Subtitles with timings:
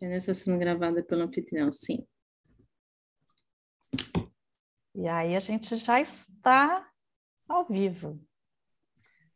[0.00, 2.06] reunião está sendo gravada pelo anfitrião, sim.
[4.94, 6.86] E aí a gente já está
[7.48, 8.18] ao vivo.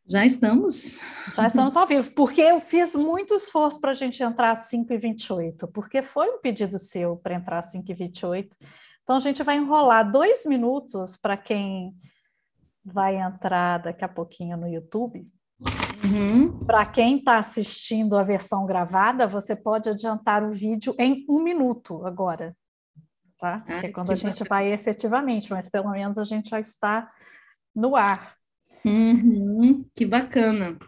[0.06, 0.98] Já estamos?
[1.36, 5.70] Já estamos ao vivo, porque eu fiz muito esforço para a gente entrar às 5h28,
[5.72, 8.56] porque foi um pedido seu para entrar às 5h28.
[9.02, 11.94] Então a gente vai enrolar dois minutos para quem
[12.84, 15.24] vai entrar daqui a pouquinho no YouTube.
[16.02, 16.58] Uhum.
[16.66, 22.06] Para quem está assistindo a versão gravada, você pode adiantar o vídeo em um minuto
[22.06, 22.56] agora
[23.40, 23.64] tá?
[23.66, 24.48] Ah, que é quando a gente bacana.
[24.48, 27.08] vai efetivamente, mas pelo menos a gente já está
[27.74, 28.36] no ar.
[28.84, 30.78] Uhum, que bacana.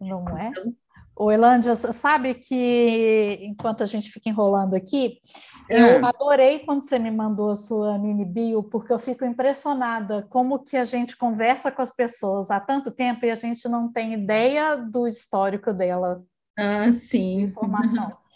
[0.00, 0.48] Não é?
[0.48, 0.74] Então...
[1.18, 5.18] O Elândia, sabe que enquanto a gente fica enrolando aqui,
[5.66, 6.10] eu ah.
[6.10, 10.76] adorei quando você me mandou a sua mini bio, porque eu fico impressionada como que
[10.76, 14.76] a gente conversa com as pessoas há tanto tempo e a gente não tem ideia
[14.76, 16.22] do histórico dela.
[16.58, 17.42] Ah, sim.
[17.42, 18.12] Informação.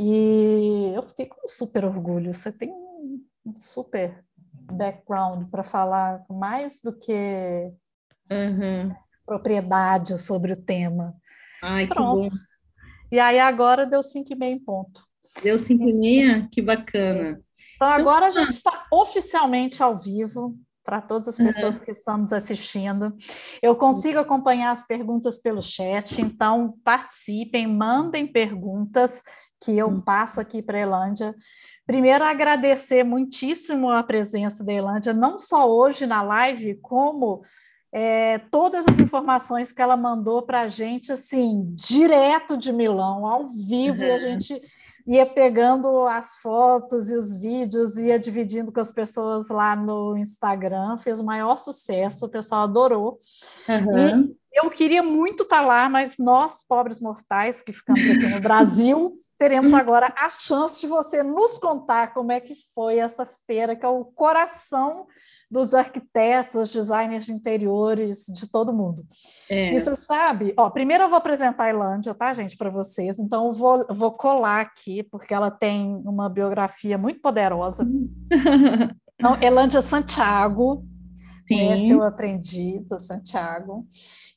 [0.00, 2.32] E eu fiquei com super orgulho.
[2.32, 3.20] Você tem um
[3.58, 4.24] super
[4.70, 7.72] background para falar mais do que
[8.30, 8.94] uhum.
[9.26, 11.16] propriedade sobre o tema.
[11.62, 12.34] Ai, Pronto.
[13.10, 15.02] E aí agora deu cinco e meia em ponto.
[15.42, 16.48] Deu cinco e meia?
[16.52, 17.40] Que bacana.
[17.76, 21.84] Então agora a gente está oficialmente ao vivo para todas as pessoas uhum.
[21.84, 23.14] que estamos assistindo.
[23.62, 29.22] Eu consigo acompanhar as perguntas pelo chat, então participem, mandem perguntas
[29.62, 30.00] que eu hum.
[30.00, 31.34] passo aqui para a Elândia.
[31.86, 37.42] Primeiro, agradecer muitíssimo a presença da Elândia, não só hoje na live, como
[37.92, 43.46] é, todas as informações que ela mandou para a gente, assim, direto de Milão, ao
[43.46, 44.08] vivo, uhum.
[44.08, 44.62] e a gente
[45.06, 50.98] ia pegando as fotos e os vídeos, ia dividindo com as pessoas lá no Instagram,
[50.98, 53.18] fez o maior sucesso, o pessoal adorou.
[53.66, 54.34] Uhum.
[54.52, 58.40] E eu queria muito estar tá lá, mas nós, pobres mortais que ficamos aqui no
[58.40, 63.74] Brasil, teremos agora a chance de você nos contar como é que foi essa feira,
[63.74, 65.06] que é o coração
[65.50, 69.06] dos arquitetos, designers de interiores, de todo mundo.
[69.48, 69.72] É.
[69.72, 73.18] E você sabe, ó, primeiro eu vou apresentar a Ilândia, tá, gente, para vocês.
[73.18, 77.86] Então eu vou, vou colar aqui, porque ela tem uma biografia muito poderosa.
[79.18, 80.82] então, Elândia Santiago,
[81.48, 81.72] Sim.
[81.72, 83.86] esse eu aprendi do Santiago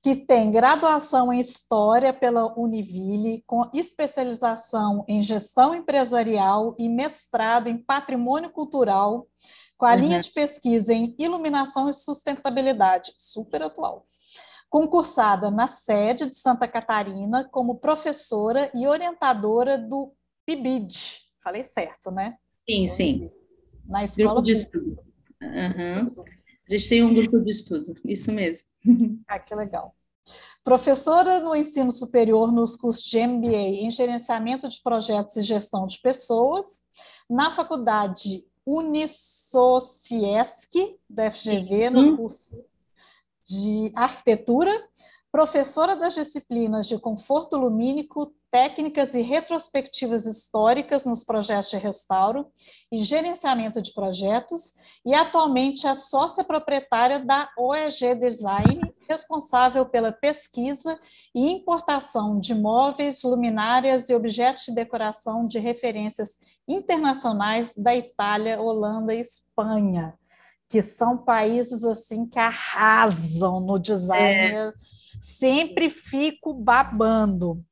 [0.01, 7.77] que tem graduação em História pela Univille, com especialização em Gestão Empresarial e mestrado em
[7.77, 9.27] Patrimônio Cultural,
[9.81, 9.99] com a uhum.
[9.99, 14.05] linha de pesquisa em Iluminação e Sustentabilidade, super atual.
[14.69, 20.13] Concursada na sede de Santa Catarina como professora e orientadora do
[20.45, 20.93] PIBID.
[21.43, 22.37] Falei certo, né?
[22.59, 23.31] Sim, sim.
[23.83, 24.33] Na escola.
[24.35, 25.03] Grupo de estudo.
[25.41, 26.25] Uhum.
[26.69, 28.67] A gente tem um grupo de estudo, isso mesmo.
[29.27, 29.95] Ah, que legal.
[30.63, 35.99] Professora no ensino superior nos cursos de MBA em Gerenciamento de Projetos e Gestão de
[35.99, 36.83] Pessoas,
[37.27, 40.21] na faculdade Unisociesc,
[41.09, 42.17] da FGV, no uhum.
[42.17, 42.63] curso
[43.43, 44.71] de Arquitetura,
[45.31, 52.51] professora das disciplinas de Conforto Lumínico, técnicas e retrospectivas históricas nos projetos de restauro
[52.91, 54.73] e gerenciamento de projetos,
[55.05, 60.99] e atualmente é sócia proprietária da OEG Design, responsável pela pesquisa
[61.35, 69.13] e importação de móveis, luminárias e objetos de decoração de referências internacionais da Itália, Holanda
[69.13, 70.13] e Espanha,
[70.69, 74.55] que são países assim que arrasam no design.
[74.55, 74.73] É.
[75.21, 77.63] Sempre fico babando.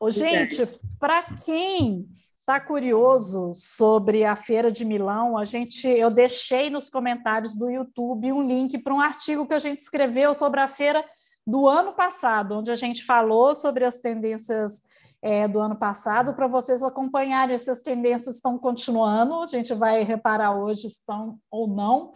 [0.00, 0.66] Ô, gente,
[0.98, 2.08] para quem
[2.48, 8.32] está curioso sobre a Feira de Milão, a gente, eu deixei nos comentários do YouTube
[8.32, 11.04] um link para um artigo que a gente escreveu sobre a feira
[11.46, 14.80] do ano passado, onde a gente falou sobre as tendências
[15.20, 20.02] é, do ano passado, para vocês acompanharem se as tendências estão continuando, a gente vai
[20.02, 22.14] reparar hoje estão ou não,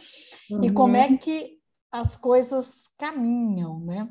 [0.51, 0.65] uhum.
[0.65, 1.59] e como é que
[1.91, 4.09] as coisas caminham, né?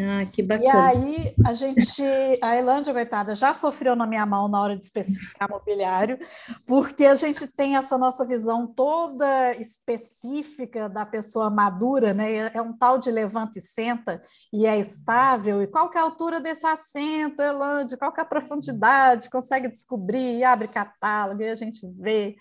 [0.00, 0.64] Ah, que bacana.
[0.64, 2.02] E aí a gente,
[2.40, 6.18] a Elândia, coitada, já sofreu na minha mão na hora de especificar mobiliário,
[6.64, 12.48] porque a gente tem essa nossa visão toda específica da pessoa madura, né?
[12.54, 14.22] É um tal de levanta e senta
[14.52, 15.60] e é estável.
[15.62, 17.98] E qual que é a altura desse assento, Elândia?
[17.98, 19.28] Qual que é a profundidade?
[19.28, 22.36] Consegue descobrir, abre catálogo e a gente vê.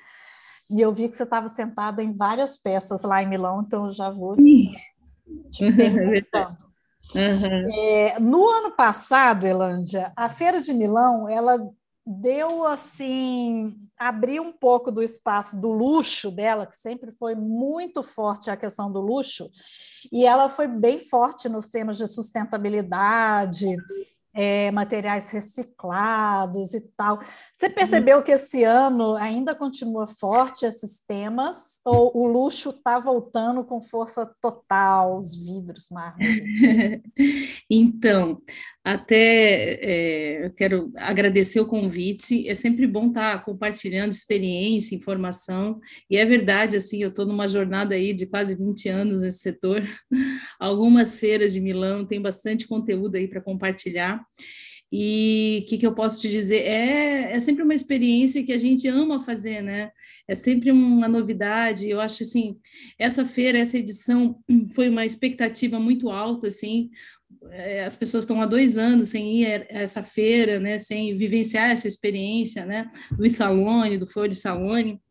[0.69, 3.91] E eu vi que você estava sentada em várias peças lá em Milão, então eu
[3.91, 6.57] já vou te perguntando.
[7.15, 7.71] Uhum.
[7.71, 11.57] É, no ano passado, Elândia, a Feira de Milão, ela
[12.05, 18.49] deu assim, abriu um pouco do espaço do luxo dela, que sempre foi muito forte
[18.49, 19.49] a questão do luxo,
[20.09, 23.75] e ela foi bem forte nos temas de sustentabilidade,
[24.37, 27.19] é, materiais reciclados e tal.
[27.51, 33.63] Você percebeu que esse ano ainda continua forte esses temas, ou o luxo está voltando
[33.63, 36.51] com força total, os vidros, mármores?
[37.67, 38.39] então,
[38.89, 39.79] até
[40.45, 42.47] é, quero agradecer o convite.
[42.47, 45.77] É sempre bom estar compartilhando experiência, informação.
[46.09, 49.83] E é verdade, assim, eu estou numa jornada aí de quase 20 anos nesse setor.
[50.57, 54.25] Algumas feiras de Milão tem bastante conteúdo aí para compartilhar.
[54.89, 56.61] E o que, que, eu posso te dizer?
[56.61, 59.91] É, é sempre uma experiência que a gente ama fazer, né?
[60.25, 61.89] É sempre uma novidade.
[61.89, 62.57] Eu acho assim,
[62.97, 64.39] essa feira, essa edição
[64.73, 66.89] foi uma expectativa muito alta, assim.
[67.51, 70.77] É, as pessoas estão há dois anos sem ir a essa feira, né?
[70.77, 72.89] Sem vivenciar essa experiência, né?
[73.11, 75.01] Do Salone, do Flor de Salone.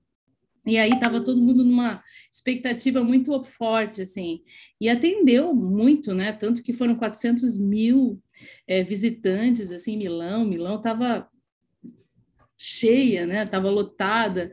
[0.67, 2.03] E aí estava todo mundo numa
[2.33, 4.43] expectativa muito forte, assim,
[4.81, 6.33] e atendeu muito, né?
[6.33, 8.21] Tanto que foram 400 mil
[8.67, 10.45] é, visitantes, assim, Milão.
[10.45, 11.29] Milão estava
[12.57, 13.45] cheia, né?
[13.45, 14.51] Estava lotada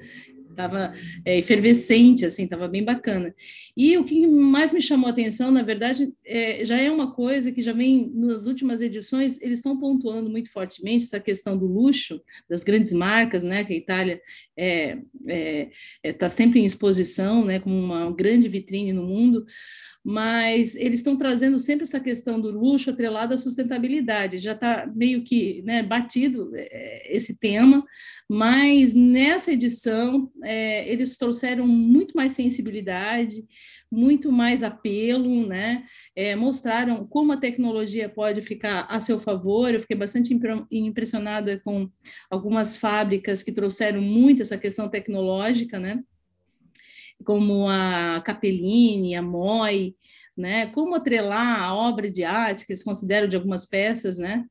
[0.54, 0.94] estava
[1.26, 3.34] é, efervescente, assim, estava bem bacana.
[3.76, 7.52] E o que mais me chamou a atenção, na verdade, é, já é uma coisa
[7.52, 12.22] que já vem nas últimas edições, eles estão pontuando muito fortemente essa questão do luxo,
[12.50, 14.24] das grandes marcas, né, que a Itália está
[14.58, 14.98] é,
[15.28, 15.70] é,
[16.04, 19.46] é tá sempre em exposição, né, como uma grande vitrine no mundo,
[20.04, 24.38] mas eles estão trazendo sempre essa questão do luxo atrelado à sustentabilidade.
[24.38, 27.86] Já está meio que né, batido é, esse tema,
[28.30, 33.46] mas nessa edição é, eles trouxeram muito mais sensibilidade,
[33.90, 35.86] muito mais apelo, né?
[36.16, 39.74] É, mostraram como a tecnologia pode ficar a seu favor.
[39.74, 40.38] Eu fiquei bastante
[40.72, 41.90] impressionada com
[42.30, 46.04] algumas fábricas que trouxeram muito essa questão tecnológica, né?
[47.24, 49.96] Como a Capellini, a Moi,
[50.38, 50.68] né?
[50.68, 54.46] Como atrelar a obra de arte que eles consideram de algumas peças, né?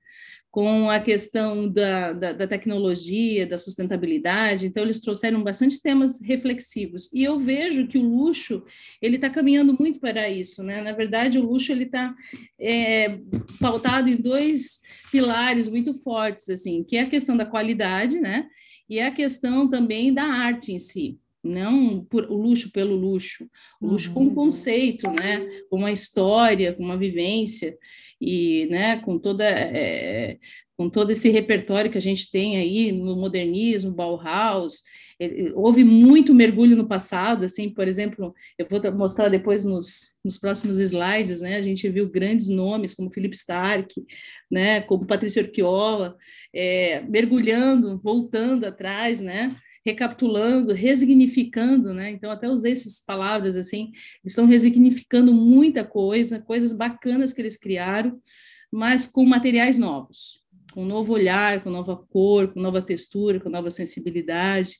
[0.50, 4.66] Com a questão da, da, da tecnologia, da sustentabilidade.
[4.66, 7.10] Então, eles trouxeram bastante temas reflexivos.
[7.12, 8.62] E eu vejo que o luxo,
[9.00, 10.82] ele está caminhando muito para isso, né?
[10.82, 12.14] Na verdade, o luxo, ele está
[12.60, 13.18] é,
[13.58, 14.80] pautado em dois
[15.10, 18.46] pilares muito fortes, assim, que é a questão da qualidade, né?
[18.88, 23.48] E a questão também da arte em si não por, o luxo pelo luxo,
[23.80, 24.14] o luxo uhum.
[24.14, 27.76] com um conceito, né, com uma história, com uma vivência
[28.20, 30.38] e, né, com toda é,
[30.76, 34.82] com todo esse repertório que a gente tem aí no modernismo, Bauhaus,
[35.54, 40.80] houve muito mergulho no passado, assim, por exemplo, eu vou mostrar depois nos, nos próximos
[40.80, 43.94] slides, né, a gente viu grandes nomes como Philip Stark,
[44.50, 46.16] né, como Patrícia Orquiola,
[46.52, 52.10] é, mergulhando, voltando atrás, né, recapitulando, resignificando, né?
[52.10, 53.92] Então, até usei essas palavras assim,
[54.24, 58.20] estão resignificando muita coisa, coisas bacanas que eles criaram,
[58.70, 60.40] mas com materiais novos,
[60.72, 64.76] com novo olhar, com nova cor, com nova textura, com nova sensibilidade,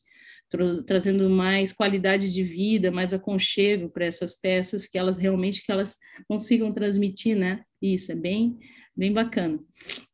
[0.48, 5.72] tra trazendo mais qualidade de vida, mais aconchego para essas peças, que elas realmente que
[5.72, 5.96] elas
[6.28, 7.64] consigam transmitir, né?
[7.80, 8.58] Isso é bem,
[8.96, 9.58] bem bacana.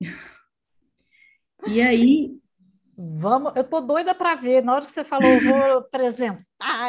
[1.67, 2.39] E aí,
[3.01, 4.61] Vamos, eu tô doida para ver.
[4.61, 6.43] Na hora que você falou, eu vou apresentar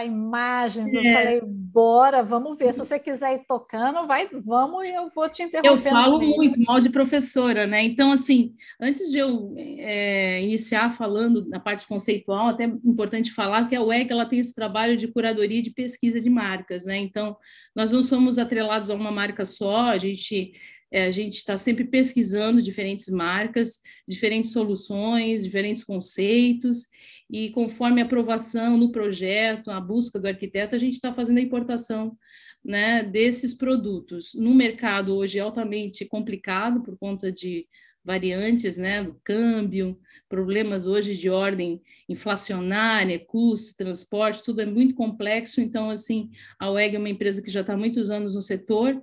[0.03, 1.13] imagens, eu é.
[1.13, 2.73] falei, bora, vamos ver.
[2.73, 5.87] Se você quiser ir tocando, vai, vamos e eu vou te interromper.
[5.87, 7.83] Eu falo muito mal de professora, né?
[7.83, 13.69] Então, assim, antes de eu é, iniciar falando na parte conceitual, até é importante falar
[13.69, 16.97] que a UEG ela tem esse trabalho de curadoria e de pesquisa de marcas, né?
[16.97, 17.37] Então,
[17.75, 20.53] nós não somos atrelados a uma marca só, a gente
[20.91, 26.87] é, a gente está sempre pesquisando diferentes marcas, diferentes soluções, diferentes conceitos,
[27.29, 31.41] e conforme a aprovação no projeto, a busca do arquiteto, a gente está fazendo a
[31.41, 32.17] importação
[32.63, 34.33] né, desses produtos.
[34.33, 37.67] No mercado hoje é altamente complicado por conta de
[38.03, 45.61] variantes né, do câmbio, problemas hoje de ordem inflacionária, custo, transporte, tudo é muito complexo.
[45.61, 48.99] Então, assim, a UEG é uma empresa que já está há muitos anos no setor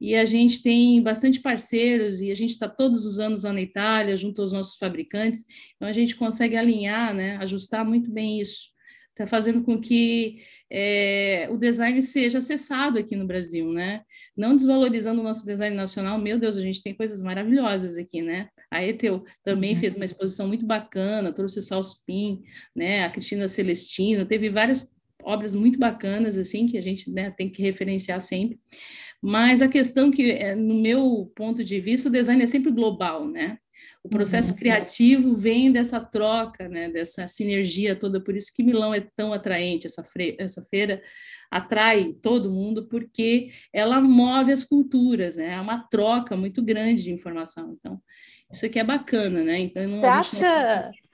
[0.00, 3.60] e a gente tem bastante parceiros e a gente está todos os anos lá na
[3.60, 5.44] Itália, junto aos nossos fabricantes,
[5.76, 8.68] então a gente consegue alinhar, né, ajustar muito bem isso,
[9.10, 10.38] está fazendo com que
[10.70, 14.02] é, o design seja acessado aqui no Brasil, né?
[14.36, 18.48] Não desvalorizando o nosso design nacional, meu Deus, a gente tem coisas maravilhosas aqui, né?
[18.70, 19.80] A Etel também uhum.
[19.80, 22.42] fez uma exposição muito bacana, trouxe o Salspin,
[22.76, 23.04] né?
[23.04, 24.88] A Cristina Celestino, teve várias
[25.28, 28.58] obras muito bacanas, assim, que a gente né, tem que referenciar sempre.
[29.22, 33.28] Mas a questão que, é, no meu ponto de vista, o design é sempre global,
[33.28, 33.58] né?
[34.02, 34.58] O processo uhum.
[34.58, 39.86] criativo vem dessa troca, né, dessa sinergia toda, por isso que Milão é tão atraente,
[39.86, 40.04] essa,
[40.38, 41.02] essa feira
[41.50, 47.10] atrai todo mundo, porque ela move as culturas, né, é uma troca muito grande de
[47.10, 48.00] informação, então,
[48.50, 49.86] isso aqui é bacana, né, então...
[49.88, 50.84] Você acha...
[50.86, 51.07] Não...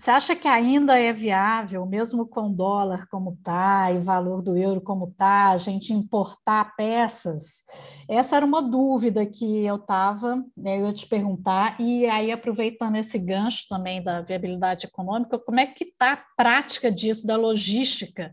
[0.00, 4.80] Você acha que ainda é viável, mesmo com dólar como está e valor do euro
[4.80, 7.64] como está, a gente importar peças?
[8.08, 12.96] Essa era uma dúvida que eu estava, né, eu ia te perguntar, e aí aproveitando
[12.96, 18.32] esse gancho também da viabilidade econômica, como é que está a prática disso, da logística?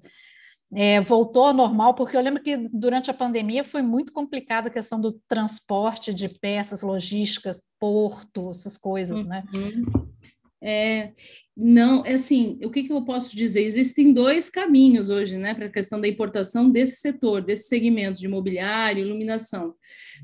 [0.74, 4.72] É, voltou ao normal, porque eu lembro que durante a pandemia foi muito complicada a
[4.72, 9.44] questão do transporte de peças, logísticas, porto, essas coisas, né?
[9.54, 10.07] Uhum.
[10.62, 11.12] É,
[11.56, 13.64] não, é assim, o que, que eu posso dizer?
[13.64, 18.26] Existem dois caminhos hoje, né, para a questão da importação desse setor, desse segmento de
[18.26, 19.74] imobiliário, iluminação.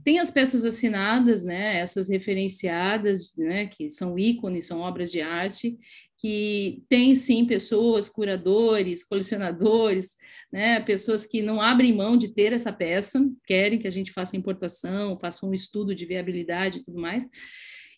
[0.04, 5.78] Tem as peças assinadas, né, essas referenciadas, né, que são ícones, são obras de arte,
[6.20, 10.14] que tem sim pessoas, curadores, colecionadores,
[10.52, 14.38] né, pessoas que não abrem mão de ter essa peça, querem que a gente faça
[14.38, 17.28] importação, faça um estudo de viabilidade e tudo mais.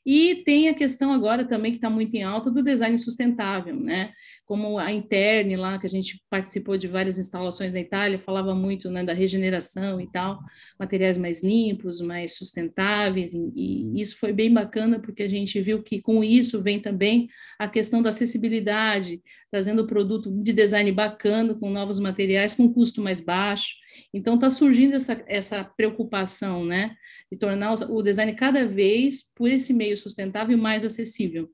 [0.05, 4.13] E tem a questão agora também que está muito em alta do design sustentável, né?
[4.45, 8.87] Como a Interne lá, que a gente participou de várias instalações na Itália, falava muito
[8.91, 10.39] né, da regeneração e tal,
[10.79, 15.99] materiais mais limpos, mais sustentáveis, e, isso foi bem bacana, porque a gente viu que
[15.99, 21.99] com isso vem também a questão da acessibilidade, trazendo produto de design bacana, com novos
[21.99, 23.73] materiais, com custo mais baixo.
[24.13, 26.95] Então, está surgindo essa, essa preocupação, né?
[27.31, 31.49] De tornar o design cada vez, por esse meio sustentável, mais acessível.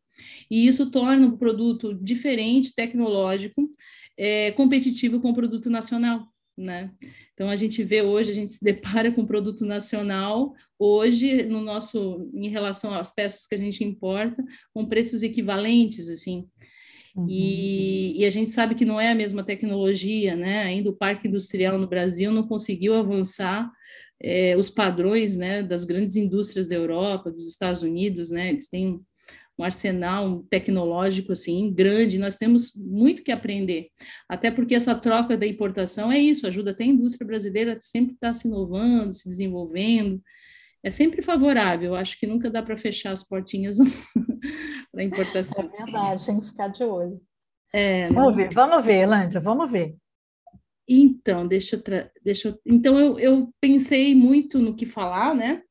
[0.49, 3.69] E isso torna o produto diferente, tecnológico,
[4.17, 6.91] é, competitivo com o produto nacional, né?
[7.33, 12.29] Então a gente vê hoje, a gente se depara com produto nacional hoje no nosso
[12.33, 14.43] em relação às peças que a gente importa,
[14.73, 16.47] com preços equivalentes assim.
[17.15, 17.27] Uhum.
[17.29, 20.63] E, e, a gente sabe que não é a mesma tecnologia, né?
[20.63, 23.69] Ainda o parque industrial no Brasil não conseguiu avançar
[24.21, 28.49] é, os padrões, né, das grandes indústrias da Europa, dos Estados Unidos, né?
[28.49, 29.01] Eles têm
[29.59, 32.17] um arsenal tecnológico assim grande.
[32.17, 33.87] Nós temos muito que aprender,
[34.29, 38.29] até porque essa troca da importação é isso, ajuda até a indústria brasileira sempre estar
[38.29, 40.21] tá se inovando, se desenvolvendo
[40.83, 41.95] é sempre favorável.
[41.95, 43.77] Acho que nunca dá para fechar as portinhas
[44.91, 45.59] para importação.
[45.59, 47.21] É verdade, tem que ficar de olho.
[47.73, 49.95] É, vamos ver, vamos ver, Elândia, vamos ver.
[50.87, 51.83] Então, deixa eu,
[52.23, 52.59] deixa eu...
[52.65, 55.61] então eu, eu pensei muito no que falar, né?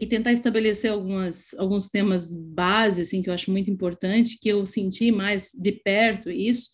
[0.00, 4.64] E tentar estabelecer algumas, alguns temas base, assim, que eu acho muito importante, que eu
[4.64, 6.70] senti mais de perto isso,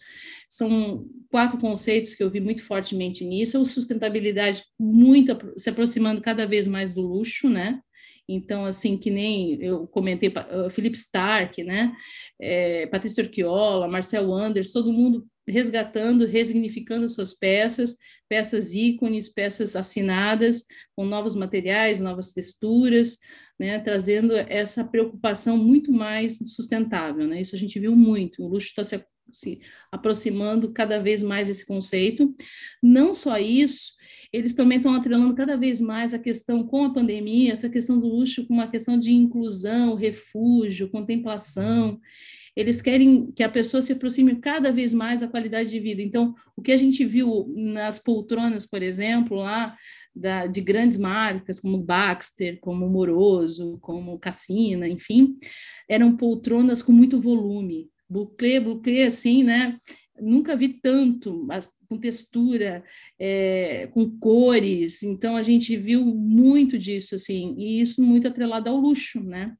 [0.55, 3.61] são quatro conceitos que eu vi muito fortemente nisso.
[3.61, 7.81] A sustentabilidade muito se aproximando cada vez mais do luxo, né?
[8.29, 10.33] Então, assim, que nem eu comentei,
[10.71, 11.93] Felipe Stark, né?
[12.41, 17.97] É, Patrícia Orquiola, Marcel Anders, todo mundo resgatando, resignificando suas peças,
[18.29, 20.65] peças ícones, peças assinadas,
[20.97, 23.19] com novos materiais, novas texturas,
[23.59, 27.27] né, trazendo essa preocupação muito mais sustentável.
[27.27, 27.43] Né?
[27.43, 28.43] Isso a gente viu muito.
[28.43, 28.95] O luxo está se
[29.35, 29.61] se
[29.91, 32.35] aproximando cada vez mais desse conceito.
[32.83, 33.93] Não só isso,
[34.33, 38.09] eles também estão atrelando cada vez mais a questão com a pandemia, essa questão do
[38.09, 42.01] luxo com uma questão de inclusão, refúgio, contemplação.
[42.57, 46.03] Eles querem que a pessoa se aproxime cada vez mais da qualidade de vida.
[46.03, 49.77] Então, o que a gente viu nas poltronas, por exemplo, lá
[50.15, 55.37] da, de grandes marcas como Baxter, como Moroso, como Cassina, enfim,
[55.89, 59.77] eram poltronas com muito volume, Bouclé, bouclé, assim, né?
[60.21, 62.85] Nunca vi tanto, mas com textura,
[63.19, 65.03] é, com cores.
[65.03, 69.57] Então a gente viu muito disso, assim, e isso muito atrelado ao luxo, né?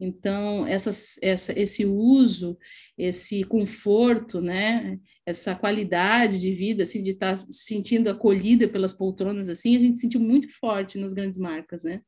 [0.00, 2.56] Então essas, essa, esse uso,
[2.96, 4.98] esse conforto, né?
[5.26, 9.98] Essa qualidade de vida, assim, de estar se sentindo acolhida pelas poltronas, assim, a gente
[9.98, 12.00] sentiu muito forte nas grandes marcas, né?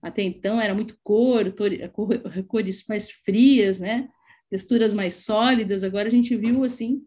[0.00, 1.52] Até então era muito cor,
[2.46, 4.08] cores mais frias, né?
[4.52, 7.02] Texturas mais sólidas, agora a gente viu assim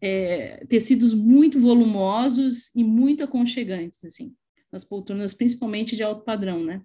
[0.00, 4.34] é, tecidos muito volumosos e muito aconchegantes, assim,
[4.72, 6.80] nas poltronas, principalmente de alto padrão, né?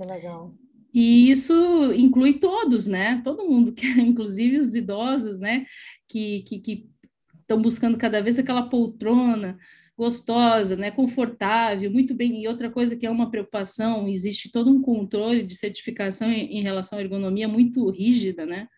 [0.00, 0.54] Que legal.
[0.92, 1.52] E isso
[1.94, 3.20] inclui todos, né?
[3.24, 5.66] Todo mundo, que, inclusive os idosos, né?
[6.08, 9.58] Que estão que, que buscando cada vez aquela poltrona
[9.98, 10.92] gostosa, né?
[10.92, 12.40] Confortável, muito bem.
[12.40, 16.62] E outra coisa que é uma preocupação, existe todo um controle de certificação em, em
[16.62, 18.68] relação à ergonomia muito rígida, né?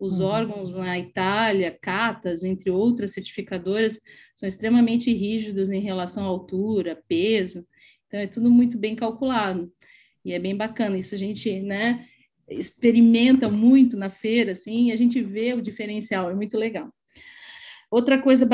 [0.00, 0.26] Os uhum.
[0.26, 4.00] órgãos na Itália, CATAS, entre outras certificadoras,
[4.34, 7.66] são extremamente rígidos em relação à altura, peso.
[8.06, 9.70] Então, é tudo muito bem calculado.
[10.24, 10.98] E é bem bacana.
[10.98, 12.06] Isso a gente, né?
[12.50, 16.92] experimenta muito na feira, assim, e a gente vê o diferencial, é muito legal.
[17.90, 18.48] Outra coisa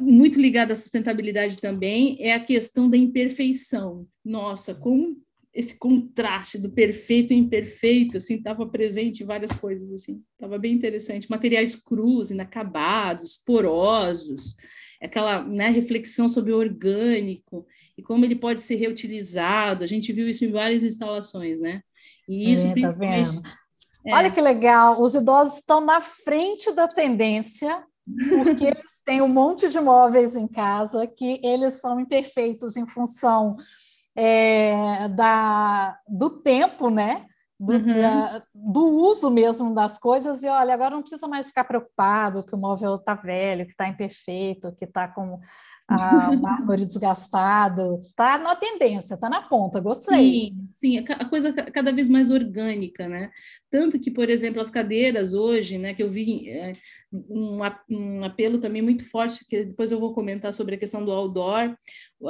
[0.00, 4.06] muito ligada à sustentabilidade também é a questão da imperfeição.
[4.24, 5.16] Nossa, como
[5.52, 10.72] esse contraste do perfeito e imperfeito, assim, estava presente em várias coisas, assim, estava bem
[10.72, 11.30] interessante.
[11.30, 14.56] Materiais crus, inacabados, porosos,
[15.02, 17.66] aquela né, reflexão sobre o orgânico
[17.98, 19.82] e como ele pode ser reutilizado.
[19.82, 21.82] A gente viu isso em várias instalações, né?
[22.28, 23.42] E isso é, tá vendo?
[24.06, 24.14] É.
[24.14, 27.84] Olha que legal, os idosos estão na frente da tendência,
[28.28, 33.56] porque eles têm um monte de móveis em casa que eles são imperfeitos em função
[34.16, 37.26] é, da, do tempo, né?
[37.58, 38.00] Do, uhum.
[38.00, 42.54] da, do, uso mesmo das coisas, e olha, agora não precisa mais ficar preocupado que
[42.54, 45.38] o móvel está velho, que está imperfeito, que está com
[46.40, 50.16] mármore desgastado, está na tendência, está na ponta, gostei.
[50.16, 53.30] Sim, sim, a coisa cada vez mais orgânica, né?
[53.70, 56.74] Tanto que, por exemplo, as cadeiras hoje, né, que eu vi é,
[57.12, 61.10] um, um, apelo também muito forte, que depois eu vou comentar sobre a questão do
[61.10, 61.76] outdoor,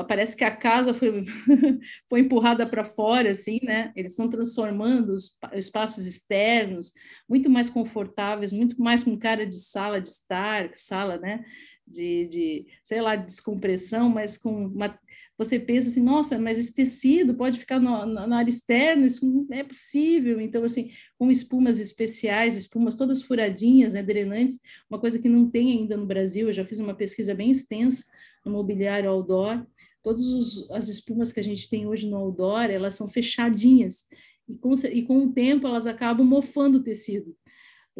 [0.08, 1.24] parece que a casa foi,
[2.08, 3.92] foi empurrada para fora, assim, né?
[3.94, 6.92] Eles estão transformando os espaços externos
[7.28, 11.44] muito mais confortáveis, muito mais com cara de sala de estar, sala, né?
[11.90, 14.98] De, de, sei lá, de descompressão, mas com uma,
[15.36, 19.46] você pensa assim, nossa, mas esse tecido pode ficar no, na área externa, isso não
[19.50, 20.40] é possível.
[20.40, 25.78] Então, assim, com espumas especiais, espumas todas furadinhas, né, drenantes, uma coisa que não tem
[25.78, 28.04] ainda no Brasil, eu já fiz uma pesquisa bem extensa
[28.44, 29.66] no mobiliário outdoor,
[30.02, 34.06] todas as espumas que a gente tem hoje no outdoor, elas são fechadinhas,
[34.48, 37.34] e com, e com o tempo elas acabam mofando o tecido.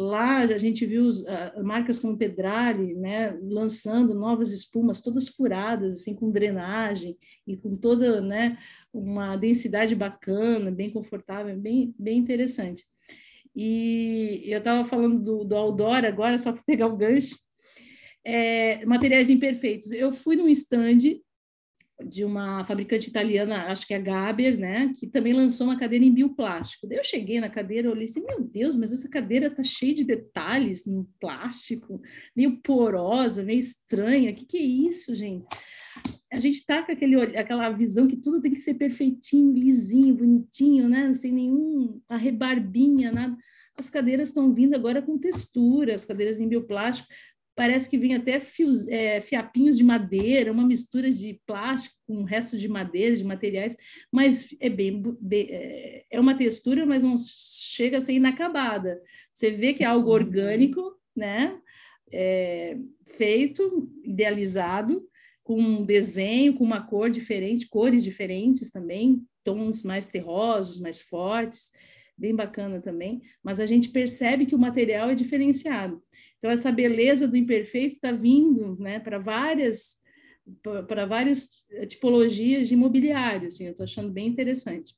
[0.01, 6.15] Lá a gente viu uh, marcas como Pedrali, né, lançando novas espumas, todas furadas, assim,
[6.15, 8.57] com drenagem e com toda, né,
[8.95, 12.83] uma densidade bacana, bem confortável, bem, bem interessante.
[13.55, 17.37] E eu estava falando do, do outdoor agora, só para pegar o gancho,
[18.25, 19.93] é, materiais imperfeitos.
[19.93, 21.21] Eu fui num stand
[22.07, 26.05] de uma fabricante italiana, acho que é a Gaber, né, que também lançou uma cadeira
[26.05, 26.87] em bioplástico.
[26.87, 30.05] Daí eu cheguei na cadeira, olhei assim, meu Deus, mas essa cadeira tá cheia de
[30.05, 32.01] detalhes no plástico,
[32.35, 34.31] meio porosa, meio estranha.
[34.31, 35.47] O que, que é isso, gente?
[36.33, 40.89] A gente tá com aquele, aquela visão que tudo tem que ser perfeitinho, lisinho, bonitinho,
[40.89, 43.37] né, sem nenhum arrebarbinha, nada.
[43.77, 47.09] As cadeiras estão vindo agora com textura, as cadeiras em bioplástico
[47.55, 52.57] parece que vem até fios, é, fiapinhos de madeira, uma mistura de plástico com resto
[52.57, 53.77] de madeira, de materiais,
[54.11, 59.01] mas é bem, bem é, é uma textura, mas não chega a ser inacabada.
[59.33, 61.59] Você vê que é algo orgânico, né?
[62.13, 65.07] É, feito, idealizado,
[65.45, 71.73] com um desenho, com uma cor diferente, cores diferentes também, tons mais terrosos, mais fortes,
[72.17, 76.03] bem bacana também, mas a gente percebe que o material é diferenciado.
[76.41, 80.01] Então, essa beleza do imperfeito está vindo né, para várias
[80.89, 81.51] para várias
[81.87, 84.97] tipologias de imobiliário, assim, eu estou achando bem interessante.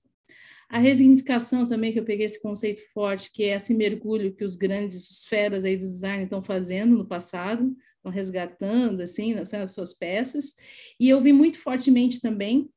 [0.68, 4.56] A resignificação também, que eu peguei esse conceito forte, que é esse mergulho que os
[4.56, 9.92] grandes esferas aí do design estão fazendo no passado, estão resgatando, assim, nas, nas suas
[9.92, 10.54] peças.
[10.98, 12.70] E eu vi muito fortemente também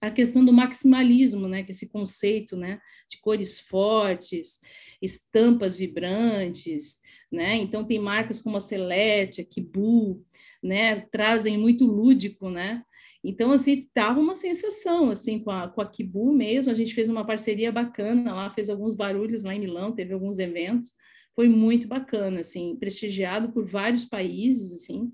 [0.00, 4.60] a questão do maximalismo, né, que esse conceito, né, de cores fortes,
[5.02, 7.00] estampas vibrantes,
[7.36, 7.54] né?
[7.56, 10.24] Então tem marcas como a Celeste, a Kibu,
[10.62, 11.00] né?
[11.10, 12.82] Trazem muito lúdico, né?
[13.22, 17.08] Então, assim, tava uma sensação, assim, com a, com a Kibu mesmo, a gente fez
[17.08, 20.92] uma parceria bacana lá, fez alguns barulhos lá em Milão, teve alguns eventos,
[21.34, 25.12] foi muito bacana, assim, prestigiado por vários países, assim,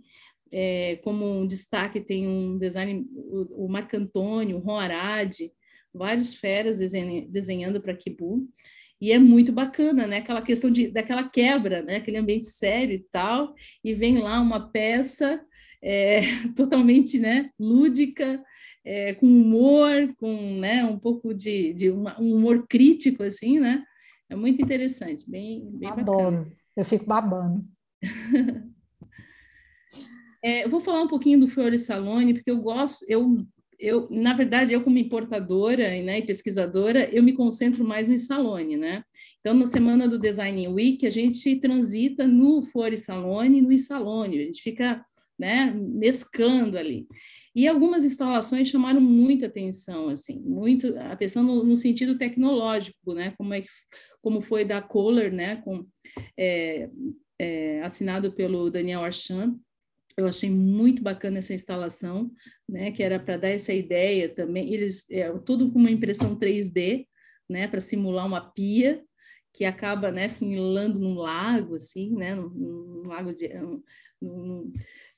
[0.53, 5.35] é, como um destaque tem um design, o, o Marco Antônio, o Ron Arad,
[5.93, 8.47] vários feras desenhando para Kibu,
[9.03, 10.19] e é muito bacana, né?
[10.19, 11.97] Aquela questão de, daquela quebra, né?
[11.97, 15.45] Aquele ambiente sério e tal, e vem lá uma peça
[15.83, 16.21] é,
[16.55, 17.51] totalmente, né?
[17.59, 18.41] Lúdica,
[18.85, 20.85] é, com humor, com, né?
[20.85, 23.83] Um pouco de, de uma, um humor crítico, assim, né?
[24.31, 26.37] É muito interessante, bem, bem Adoro.
[26.37, 26.53] bacana.
[26.77, 27.67] Eu fico babando.
[30.45, 33.47] É, eu vou falar um pouquinho do Fiore Salone, porque eu gosto, eu
[33.83, 38.77] eu, na verdade, eu como importadora né, e pesquisadora, eu me concentro mais no Salone,
[38.77, 39.03] né?
[39.41, 44.39] Então, na semana do Design Week, a gente transita no Fore Salone e no Salone,
[44.39, 45.05] a gente fica
[45.37, 47.09] né, mesclando ali.
[47.55, 53.35] E algumas instalações chamaram muita atenção, assim, muito atenção no, no sentido tecnológico, né?
[53.37, 53.69] Como é que,
[54.23, 55.57] como foi da Kohler, né?
[55.57, 55.85] Com,
[56.39, 56.89] é,
[57.37, 59.59] é, assinado pelo Daniel Archamp,
[60.17, 62.31] eu achei muito bacana essa instalação,
[62.69, 67.07] né, que era para dar essa ideia também, eles, é, tudo com uma impressão 3D,
[67.49, 69.03] né, para simular uma pia,
[69.55, 73.49] que acaba, né, funilando num lago, assim, né, num, num lago de...
[74.21, 74.73] Num,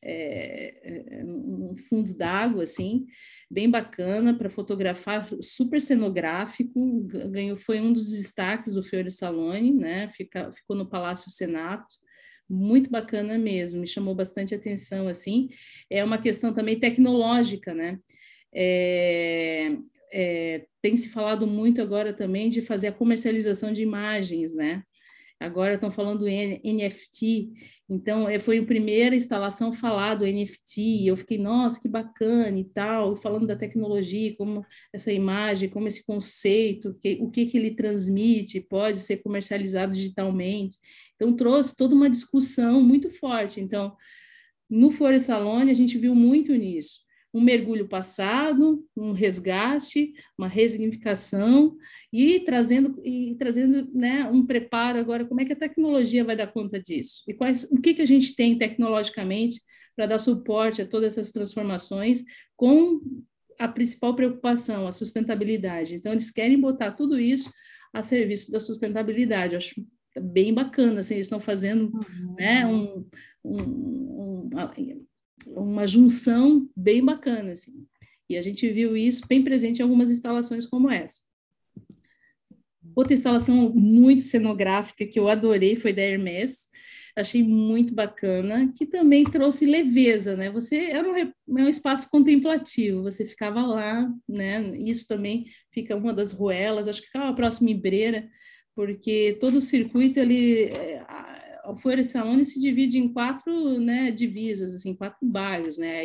[0.07, 3.07] é, é, um fundo d'água, assim,
[3.51, 10.11] bem bacana para fotografar, super cenográfico, ganhou, foi um dos destaques do Fiore Salone, né,
[10.11, 11.95] Fica, ficou no Palácio Senato,
[12.49, 15.49] muito bacana mesmo, me chamou bastante atenção, assim,
[15.91, 17.99] é uma questão também tecnológica, né,
[18.55, 19.77] é,
[20.13, 24.83] é, tem se falado muito agora também de fazer a comercialização de imagens, né,
[25.45, 27.53] agora estão falando NFT,
[27.89, 32.65] então, eh, foi a primeira instalação falar do NFT, eu fiquei, nossa, que bacana e
[32.65, 37.75] tal, falando da tecnologia, como essa imagem, como esse conceito, que, o que, que ele
[37.75, 40.79] transmite, pode ser comercializado digitalmente.
[41.15, 43.61] Então, trouxe toda uma discussão muito forte.
[43.61, 43.95] Então,
[44.69, 47.04] no Fore Salone, a gente viu muito nisso
[47.35, 51.77] um mergulho passado, um resgate, uma resignificação
[52.13, 56.47] e trazendo e trazendo né, um preparo agora como é que a tecnologia vai dar
[56.47, 57.25] conta disso?
[57.27, 59.61] E quais o que que a gente tem tecnologicamente
[59.97, 62.23] para dar suporte a todas essas transformações
[62.57, 63.01] com
[63.59, 65.97] a principal preocupação a sustentabilidade?
[65.97, 67.53] Então eles querem botar tudo isso
[67.93, 69.55] a serviço da sustentabilidade.
[69.55, 69.85] Eu acho
[70.21, 72.35] bem bacana assim, eles estão fazendo uhum.
[72.39, 73.05] né, um,
[73.45, 74.59] um, um
[75.47, 77.87] uma junção bem bacana, assim.
[78.29, 81.23] E a gente viu isso bem presente em algumas instalações como essa.
[82.95, 86.69] Outra instalação muito cenográfica que eu adorei foi da Hermès,
[87.17, 90.51] achei muito bacana, que também trouxe leveza, né?
[90.51, 94.77] Você era um, um espaço contemplativo, você ficava lá, né?
[94.79, 98.29] Isso também fica uma das ruelas, acho que ficava a próxima Ibreira,
[98.75, 101.05] porque todo o circuito ele é,
[101.67, 106.05] o Salone se divide em quatro né, divisas, assim, quatro bairros, né?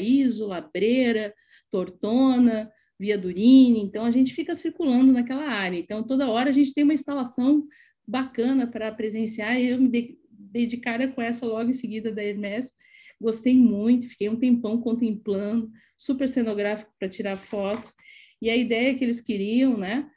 [0.74, 1.34] Breira,
[1.70, 5.78] Tortona, Via Durini, então a gente fica circulando naquela área.
[5.78, 7.66] Então, toda hora a gente tem uma instalação
[8.08, 12.24] bacana para presenciar, e eu me dei de cara com essa logo em seguida da
[12.24, 12.74] Hermes.
[13.22, 17.94] Gostei muito, fiquei um tempão contemplando, super cenográfico para tirar foto.
[18.42, 20.10] E a ideia que eles queriam, né,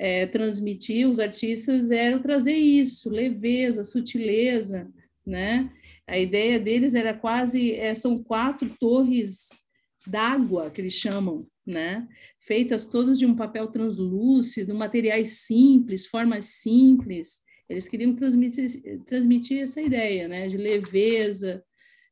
[0.00, 4.90] é, transmitir, os artistas, eram trazer isso, leveza, sutileza,
[5.26, 5.70] né?
[6.06, 9.48] A ideia deles era quase, é, são quatro torres
[10.06, 12.08] d'água, que eles chamam, né?
[12.38, 17.42] Feitas todas de um papel translúcido, materiais simples, formas simples.
[17.68, 20.48] Eles queriam transmitir, transmitir essa ideia, né?
[20.48, 21.62] De leveza,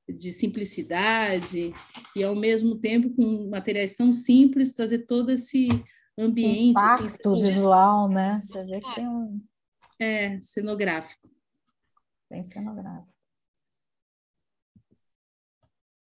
[0.07, 1.73] de simplicidade,
[2.15, 5.71] e ao mesmo tempo, com materiais tão simples, trazer todo esse
[6.19, 6.77] ambiente.
[6.77, 8.41] Assim, Impacto assim, visual, né?
[8.41, 9.41] Você vê que tem um.
[9.99, 11.29] É, cenográfico.
[12.31, 13.19] Bem cenográfico.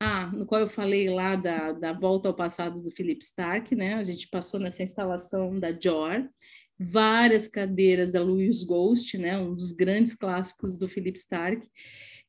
[0.00, 3.94] Ah, no qual eu falei lá da, da volta ao passado do Philip Stark, né?
[3.94, 6.28] A gente passou nessa instalação da Jor,
[6.76, 9.38] várias cadeiras da Louis Ghost, né?
[9.38, 11.68] Um dos grandes clássicos do Philip Stark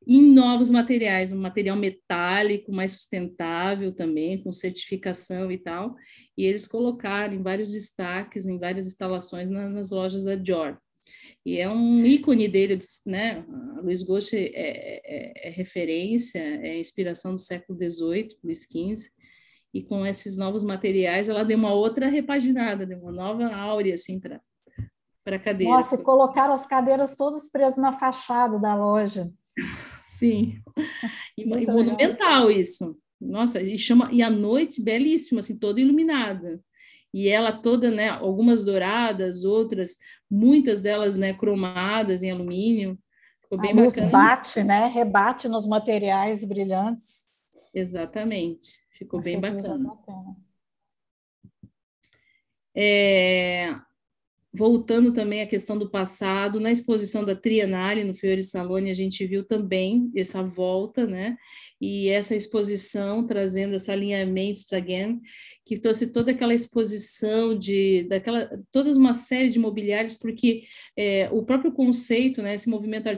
[0.05, 5.95] em novos materiais, um material metálico mais sustentável também, com certificação e tal.
[6.37, 10.77] E eles colocaram em vários destaques, em várias instalações na, nas lojas da Dior.
[11.45, 13.45] E é um ícone dele, né?
[13.77, 19.09] A Luiz Ghost é, é, é, referência, é inspiração do século XVIII, Luiz XV.
[19.73, 24.19] E com esses novos materiais, ela deu uma outra repaginada, deu uma nova áurea assim
[24.19, 24.39] para
[25.23, 25.73] para cadeira.
[25.73, 29.31] Nossa, colocaram as cadeiras todas presas na fachada da loja.
[30.01, 30.61] Sim.
[31.37, 32.97] E, e monumental isso.
[33.19, 36.61] Nossa, e chama e a noite belíssima, assim, toda iluminada.
[37.13, 39.97] E ela toda, né, algumas douradas, outras,
[40.29, 42.97] muitas delas, né, cromadas em alumínio.
[43.41, 44.11] Ficou bem a luz bacana.
[44.11, 44.87] bate, né?
[44.87, 47.29] Rebate nos materiais brilhantes.
[47.73, 48.79] Exatamente.
[48.97, 49.89] Ficou Achei bem bacana.
[49.89, 50.35] bacana.
[52.75, 53.75] É,
[54.53, 59.25] voltando também à questão do passado, na exposição da Triennale no Fiore Salone, a gente
[59.25, 61.37] viu também essa volta, né?
[61.85, 65.19] E essa exposição trazendo esse alinhamento again,
[65.65, 70.63] que trouxe toda aquela exposição de daquela toda uma série de mobiliários, porque
[70.95, 73.09] é, o próprio conceito, né, esse movimento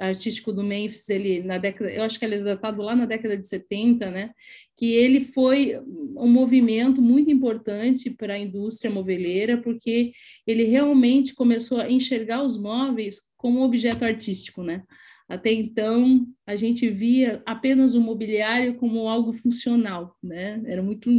[0.00, 3.36] artístico do Memphis, ele na década, eu acho que ele é datado lá na década
[3.36, 4.30] de 70, né,
[4.78, 5.78] que ele foi
[6.16, 10.12] um movimento muito importante para a indústria moveleira, porque
[10.46, 14.84] ele realmente começou a enxergar os móveis como objeto artístico, né?
[15.28, 20.62] Até então, a gente via apenas o mobiliário como algo funcional, né?
[20.66, 21.10] Era muito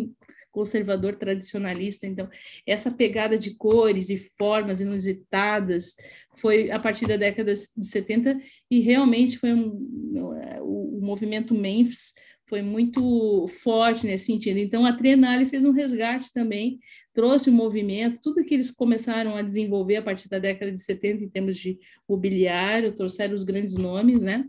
[0.58, 2.08] conservador tradicionalista.
[2.08, 2.28] Então,
[2.65, 5.93] essa pegada de cores e formas inusitadas
[6.36, 8.39] foi a partir da década de 70
[8.72, 9.70] e realmente foi um,
[10.62, 12.13] o, o movimento Memphis
[12.48, 14.58] foi muito forte nesse sentido.
[14.58, 16.80] Então, a Trienale fez um resgate também,
[17.14, 20.82] trouxe o um movimento, tudo que eles começaram a desenvolver a partir da década de
[20.82, 24.46] 70 em termos de mobiliário, trouxeram os grandes nomes, né?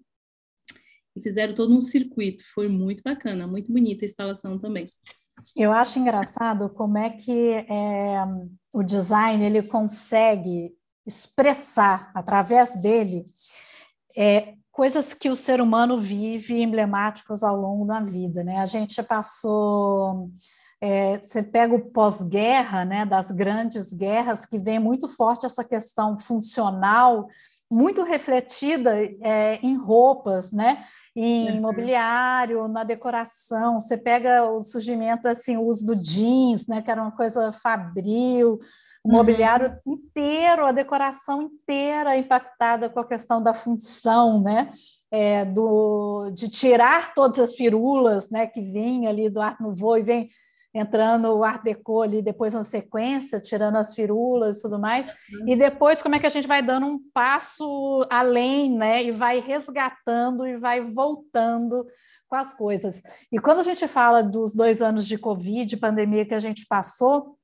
[1.16, 2.44] E fizeram todo um circuito.
[2.54, 4.86] Foi muito bacana, muito bonita a instalação também.
[5.56, 8.24] Eu acho engraçado como é que é,
[8.72, 10.72] o design ele consegue
[11.04, 13.24] expressar através dele
[14.16, 18.44] é, coisas que o ser humano vive emblemáticos ao longo da vida.
[18.44, 18.58] Né?
[18.58, 20.30] A gente passou.
[20.80, 26.16] É, você pega o pós-guerra, né, das grandes guerras, que vem muito forte essa questão
[26.16, 27.26] funcional
[27.70, 30.84] muito refletida é, em roupas, né?
[31.20, 31.62] em uhum.
[31.62, 33.80] mobiliário, na decoração.
[33.80, 36.80] Você pega o surgimento, assim, o uso do jeans, né?
[36.80, 38.60] que era uma coisa fabril,
[39.02, 39.16] o uhum.
[39.16, 44.70] mobiliário inteiro, a decoração inteira impactada com a questão da função, né?
[45.10, 50.02] É, do, de tirar todas as firulas né, que vinha ali do Art Nouveau e
[50.02, 50.28] vem
[50.74, 55.48] entrando o Art Deco ali depois na sequência, tirando as firulas e tudo mais, uhum.
[55.48, 59.40] e depois como é que a gente vai dando um passo além, né, e vai
[59.40, 61.86] resgatando e vai voltando
[62.28, 63.02] com as coisas.
[63.32, 67.38] E quando a gente fala dos dois anos de Covid, pandemia que a gente passou,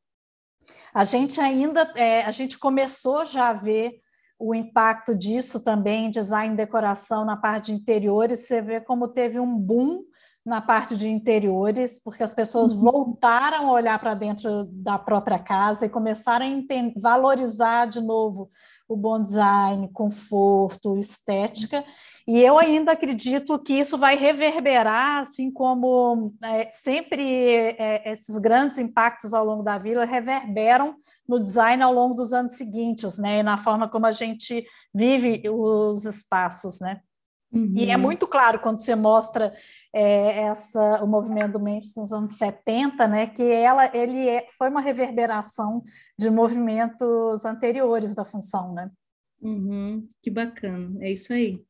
[0.92, 3.92] a gente ainda, é, a gente começou já a ver
[4.38, 9.58] o impacto disso também, design decoração na parte de interiores, você vê como teve um
[9.58, 10.02] boom
[10.44, 12.90] na parte de interiores, porque as pessoas uhum.
[12.90, 18.48] voltaram a olhar para dentro da própria casa e começaram a valorizar de novo
[18.86, 21.82] o bom design, conforto, estética.
[22.28, 27.22] E eu ainda acredito que isso vai reverberar, assim como é, sempre
[27.78, 32.52] é, esses grandes impactos ao longo da vida reverberam no design ao longo dos anos
[32.52, 33.38] seguintes, né?
[33.38, 34.62] E na forma como a gente
[34.94, 37.00] vive os espaços, né?
[37.54, 37.72] Uhum.
[37.76, 38.02] E é uhum.
[38.02, 39.54] muito claro quando você mostra
[39.94, 44.68] é, essa, o movimento do Memphis nos anos 70, né, que ela, ele é, foi
[44.68, 45.84] uma reverberação
[46.18, 48.90] de movimentos anteriores da função, né?
[49.40, 51.62] Uhum, que bacana, é isso aí.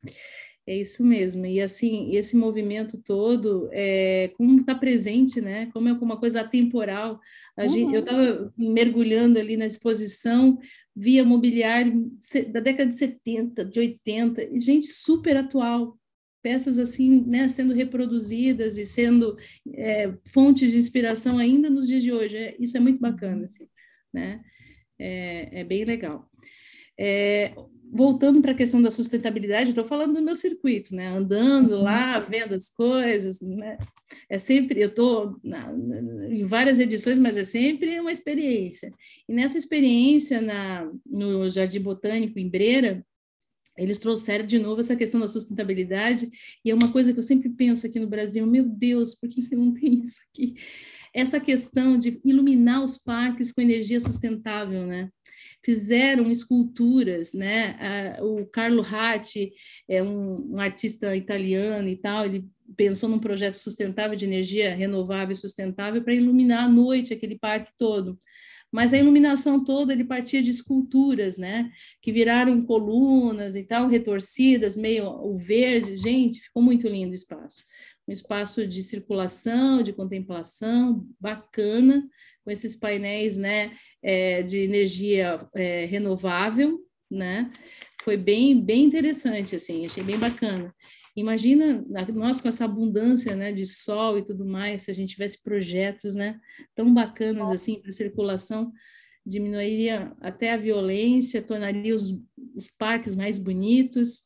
[0.67, 1.45] É isso mesmo.
[1.45, 5.69] E assim, esse movimento todo, é, como está presente, né?
[5.75, 7.21] Como é uma coisa atemporal.
[7.59, 7.69] Uhum.
[7.69, 10.59] gente, eu estava mergulhando ali na exposição,
[10.97, 12.11] via mobiliário
[12.51, 15.99] da década de 70, de 80, gente super atual,
[16.45, 19.35] peças assim, né, sendo reproduzidas e sendo
[19.73, 22.37] é, fontes de inspiração ainda nos dias de hoje.
[22.37, 23.67] É, isso é muito bacana, assim,
[24.13, 24.43] né?
[24.99, 26.29] É, é bem legal.
[27.01, 27.55] É,
[27.91, 31.09] voltando para a questão da sustentabilidade, estou falando do meu circuito, né?
[31.09, 32.27] Andando lá, uhum.
[32.29, 33.79] vendo as coisas, né?
[34.29, 35.41] É sempre, eu estou
[36.29, 38.93] em várias edições, mas é sempre uma experiência.
[39.27, 43.03] E nessa experiência na, no Jardim Botânico, em Breira,
[43.77, 46.29] eles trouxeram de novo essa questão da sustentabilidade,
[46.65, 49.55] e é uma coisa que eu sempre penso aqui no Brasil, meu Deus, por que
[49.55, 50.55] não tem isso aqui?
[51.13, 55.09] Essa questão de iluminar os parques com energia sustentável, né?
[55.65, 58.19] Fizeram esculturas, né?
[58.21, 59.53] o Carlo Ratti
[59.89, 65.33] é um, um artista italiano e tal, ele pensou num projeto sustentável de energia renovável
[65.33, 68.19] e sustentável para iluminar à noite aquele parque todo
[68.75, 71.71] mas a iluminação toda ele partia de esculturas, né,
[72.03, 77.65] que viraram colunas e tal, retorcidas, meio o verde, gente, ficou muito lindo o espaço.
[78.09, 82.05] Um espaço de circulação, de contemplação, bacana,
[82.43, 83.71] com esses painéis, né,
[84.03, 87.53] é, de energia é, renovável, né,
[88.03, 90.75] foi bem, bem interessante, assim, achei bem bacana.
[91.17, 95.41] Imagina nós com essa abundância né, de sol e tudo mais, se a gente tivesse
[95.41, 96.41] projetos né,
[96.75, 98.73] tão bacanas assim para circulação,
[99.25, 102.21] diminuiria até a violência, tornaria os,
[102.55, 104.23] os parques mais bonitos.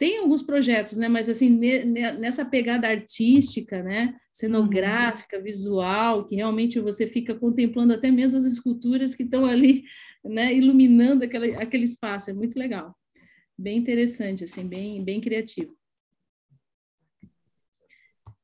[0.00, 1.48] Tem alguns projetos, né, mas assim
[2.18, 9.14] nessa pegada artística, né, cenográfica, visual, que realmente você fica contemplando até mesmo as esculturas
[9.14, 9.84] que estão ali,
[10.24, 12.94] né, iluminando aquele, aquele espaço, é muito legal,
[13.56, 15.74] bem interessante, assim, bem, bem criativo.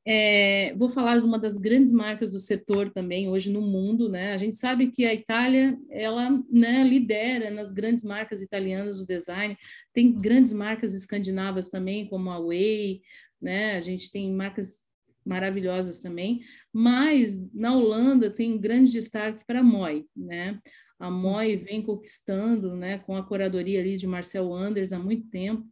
[0.05, 4.33] É, vou falar de uma das grandes marcas do setor também hoje no mundo, né?
[4.33, 9.57] A gente sabe que a Itália ela né, lidera nas grandes marcas italianas do design.
[9.93, 13.01] Tem grandes marcas escandinavas também, como a Way,
[13.41, 13.77] né?
[13.77, 14.83] A gente tem marcas
[15.25, 16.41] maravilhosas também.
[16.73, 20.59] Mas na Holanda tem um grande destaque para a Moi, né?
[20.99, 25.65] A Moi vem conquistando, né, com a curadoria ali de Marcel Anders há muito tempo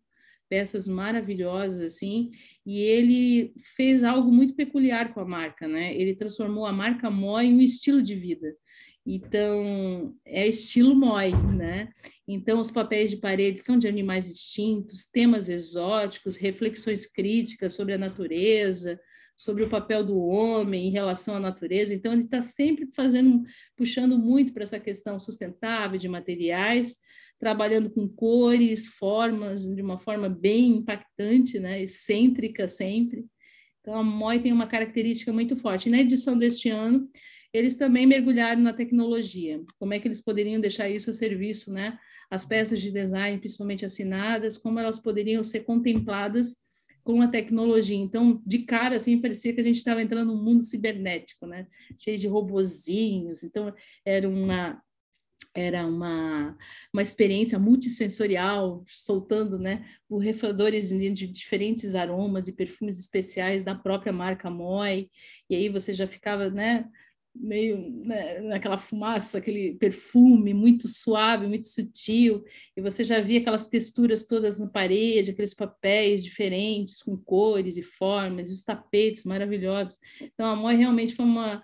[0.52, 2.30] peças maravilhosas assim,
[2.65, 5.95] e ele fez algo muito peculiar com a marca, né?
[5.95, 8.56] Ele transformou a marca Moi em um estilo de vida.
[9.06, 11.89] Então, é estilo Moi, né?
[12.28, 17.97] Então, os papéis de parede são de animais extintos, temas exóticos, reflexões críticas sobre a
[17.97, 19.00] natureza,
[19.36, 21.95] sobre o papel do homem em relação à natureza.
[21.95, 23.41] Então, ele está sempre fazendo,
[23.76, 27.00] puxando muito para essa questão sustentável de materiais,
[27.41, 31.82] trabalhando com cores, formas, de uma forma bem impactante, né?
[31.82, 33.25] excêntrica sempre.
[33.80, 35.89] Então, a MOI tem uma característica muito forte.
[35.89, 37.10] Na edição deste ano,
[37.51, 39.60] eles também mergulharam na tecnologia.
[39.80, 41.97] Como é que eles poderiam deixar isso a serviço, né?
[42.30, 46.56] As peças de design, principalmente assinadas, como elas poderiam ser contempladas
[47.04, 47.97] com a tecnologia.
[47.97, 51.65] Então, de cara, assim, parecia que a gente estava entrando num mundo cibernético, né?
[51.97, 53.43] Cheio de robozinhos.
[53.43, 53.73] Então,
[54.06, 54.80] era uma
[55.54, 56.58] era uma,
[56.93, 64.49] uma experiência multissensorial, soltando né, borrifadores de diferentes aromas e perfumes especiais da própria marca
[64.49, 65.10] Moi,
[65.49, 66.86] e aí você já ficava né,
[67.36, 72.43] meio né, naquela fumaça, aquele perfume muito suave, muito sutil,
[72.75, 77.82] e você já via aquelas texturas todas na parede, aqueles papéis diferentes, com cores e
[77.82, 79.97] formas, e os tapetes maravilhosos.
[80.21, 81.63] Então, a Moi realmente foi uma,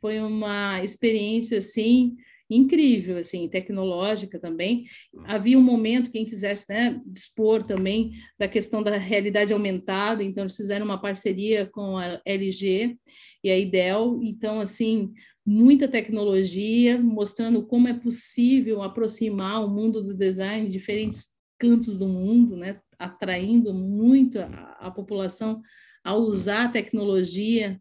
[0.00, 2.16] foi uma experiência, assim,
[2.50, 4.86] incrível, assim, tecnológica também.
[5.24, 10.56] Havia um momento, quem quisesse né, dispor também da questão da realidade aumentada, então eles
[10.56, 12.96] fizeram uma parceria com a LG
[13.44, 15.12] e a IDEL, então, assim,
[15.44, 22.08] muita tecnologia, mostrando como é possível aproximar o mundo do design em diferentes cantos do
[22.08, 25.60] mundo, né, atraindo muito a, a população
[26.04, 27.80] a usar a tecnologia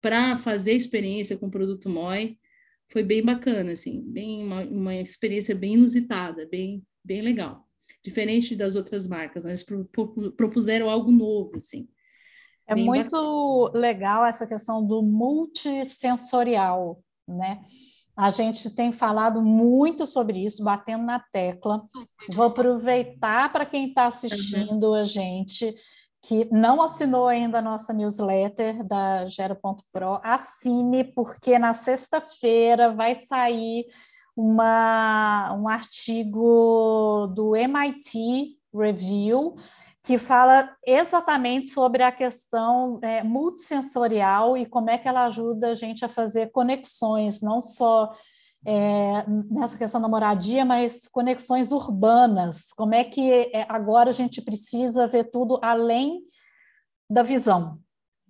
[0.00, 2.38] para fazer experiência com o produto MOI
[2.88, 7.66] foi bem bacana, assim, bem uma, uma experiência bem inusitada, bem, bem legal.
[8.02, 9.50] Diferente das outras marcas, né?
[9.50, 9.66] eles
[10.36, 11.88] propuseram algo novo, assim.
[12.66, 13.80] É muito bacana.
[13.80, 17.62] legal essa questão do multissensorial, né?
[18.16, 21.84] A gente tem falado muito sobre isso, batendo na tecla.
[22.32, 25.74] Vou aproveitar para quem está assistindo a gente
[26.26, 33.86] que não assinou ainda a nossa newsletter da Gera.pro, assine, porque na sexta-feira vai sair
[34.36, 39.54] uma, um artigo do MIT Review
[40.02, 45.74] que fala exatamente sobre a questão é, multissensorial e como é que ela ajuda a
[45.74, 48.12] gente a fazer conexões, não só
[48.68, 52.72] é, nessa questão da moradia, mas conexões urbanas.
[52.72, 56.20] Como é que é, agora a gente precisa ver tudo além
[57.08, 57.78] da visão,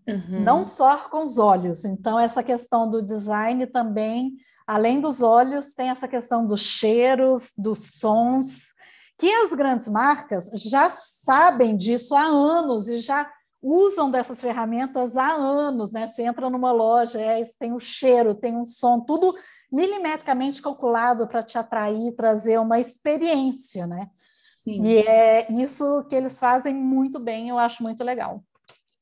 [0.06, 0.42] uhum.
[0.44, 1.86] não só com os olhos.
[1.86, 7.94] Então, essa questão do design também, além dos olhos, tem essa questão dos cheiros, dos
[7.94, 8.74] sons,
[9.18, 15.32] que as grandes marcas já sabem disso há anos e já usam dessas ferramentas há
[15.34, 16.06] anos, né?
[16.06, 19.34] Você entra numa loja, é, tem um cheiro, tem um som, tudo
[19.72, 24.08] milimetricamente calculado para te atrair, trazer uma experiência, né?
[24.52, 24.80] Sim.
[24.82, 28.42] E é isso que eles fazem muito bem, eu acho muito legal.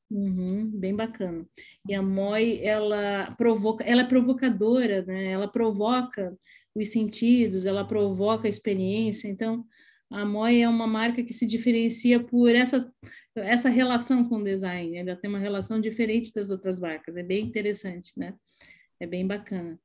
[0.09, 1.45] Uhum, bem bacana.
[1.87, 5.31] E a Moi, ela provoca, ela é provocadora, né?
[5.31, 6.37] Ela provoca
[6.75, 9.27] os sentidos, ela provoca a experiência.
[9.27, 9.65] Então,
[10.15, 12.91] a Moi é uma marca que se diferencia por essa
[13.35, 14.97] essa relação com o design.
[14.97, 17.17] Ela tem uma relação diferente das outras marcas.
[17.17, 18.33] É bem interessante, né?
[18.97, 19.77] É bem bacana.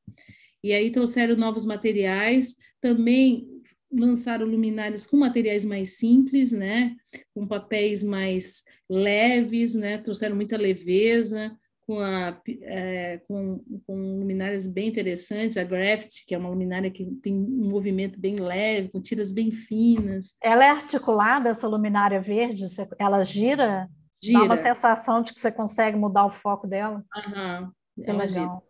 [0.62, 3.48] E aí trouxeram novos materiais, também
[3.92, 6.94] lançaram luminárias com materiais mais simples, né?
[7.34, 9.98] Com papéis mais leves, né?
[9.98, 11.56] Trouxeram muita leveza,
[11.90, 17.04] com, a, é, com, com, luminárias bem interessantes, a Graft, que é uma luminária que
[17.20, 20.36] tem um movimento bem leve, com tiras bem finas.
[20.40, 22.62] Ela é articulada, essa luminária verde?
[22.96, 23.88] Ela gira?
[24.22, 24.38] Gira.
[24.38, 27.04] Dá uma sensação de que você consegue mudar o foco dela?
[27.12, 28.64] Aham, que legal.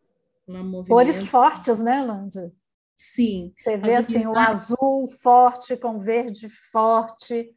[0.49, 0.85] Gira.
[0.89, 2.51] Cores fortes, né, Landy?
[2.97, 3.53] Sim.
[3.55, 7.51] Você vê assim o azul forte com verde forte.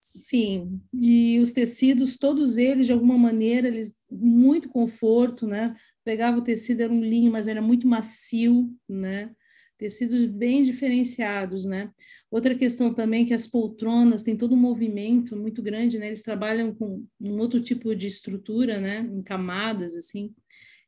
[0.00, 5.76] Sim, e os tecidos, todos eles, de alguma maneira, eles muito conforto, né?
[6.04, 9.30] Pegava o tecido, era um linho, mas era muito macio, né?
[9.76, 11.90] Tecidos bem diferenciados, né?
[12.30, 16.06] Outra questão também é que as poltronas têm todo um movimento muito grande, né?
[16.08, 19.00] Eles trabalham com um outro tipo de estrutura, né?
[19.00, 20.34] Em camadas, assim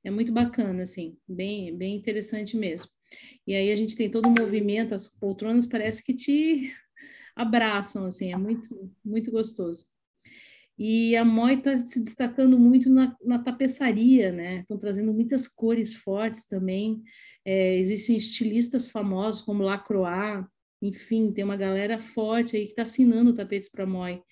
[0.03, 2.91] é muito bacana, assim, bem, bem interessante mesmo.
[3.47, 6.73] E aí a gente tem todo o movimento, as poltronas parece que te
[7.35, 9.85] abraçam, assim, é muito, muito gostoso.
[10.79, 14.61] E a Moi está se destacando muito na, na, tapeçaria, né?
[14.61, 17.03] Estão trazendo muitas cores fortes também.
[17.45, 20.47] É, existem estilistas famosos como Lacroix,
[20.81, 24.23] enfim, tem uma galera forte aí que está assinando tapetes para Moi.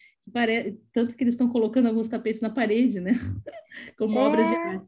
[0.92, 3.12] Tanto que eles estão colocando alguns tapetes na parede, né?
[3.98, 4.22] como é.
[4.22, 4.86] obras de arte.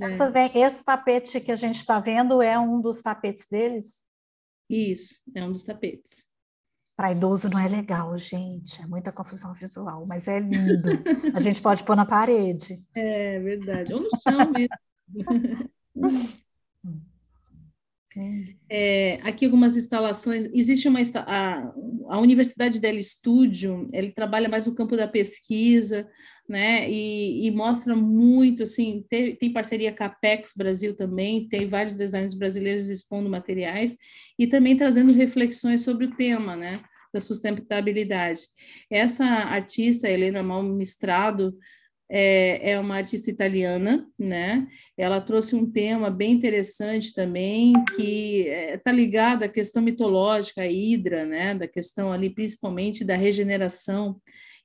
[0.00, 4.06] Essa vem, esse tapete que a gente está vendo é um dos tapetes deles?
[4.70, 6.24] Isso, é um dos tapetes.
[6.98, 8.82] Para idoso não é legal, gente.
[8.82, 10.90] É muita confusão visual, mas é lindo.
[11.32, 12.84] A gente pode pôr na parede.
[12.92, 13.94] É verdade.
[13.94, 15.70] Ou no chão mesmo.
[18.70, 20.46] É, aqui algumas instalações.
[20.52, 21.72] Existe uma a,
[22.08, 26.08] a Universidade del Estúdio, ele trabalha mais no campo da pesquisa,
[26.48, 26.90] né?
[26.90, 29.04] E, e mostra muito assim.
[29.08, 30.08] Tem, tem, parceria com a
[30.56, 33.96] Brasil também, tem vários designers brasileiros expondo materiais
[34.38, 36.80] e também trazendo reflexões sobre o tema, né?
[37.12, 38.42] Da sustentabilidade.
[38.90, 41.56] Essa artista, Helena Malmistrado,
[42.10, 44.66] é, é uma artista italiana, né?
[44.96, 50.66] Ela trouxe um tema bem interessante também, que está é, ligado à questão mitológica, a
[50.66, 51.54] Hidra, né?
[51.54, 54.20] Da questão ali, principalmente da regeneração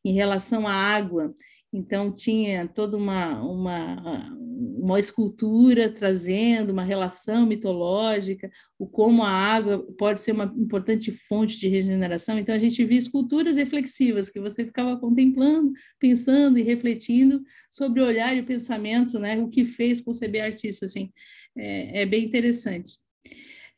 [0.06, 1.34] em relação à água.
[1.74, 9.80] Então, tinha toda uma, uma, uma escultura trazendo uma relação mitológica, o como a água
[9.97, 12.38] pode ser uma importante fonte de regeneração.
[12.38, 18.05] Então, a gente via esculturas reflexivas que você ficava contemplando, pensando e refletindo sobre o
[18.05, 19.39] olhar e o pensamento, né?
[19.39, 20.86] o que fez conceber artista.
[20.86, 21.11] Assim.
[21.57, 23.03] É, é bem interessante.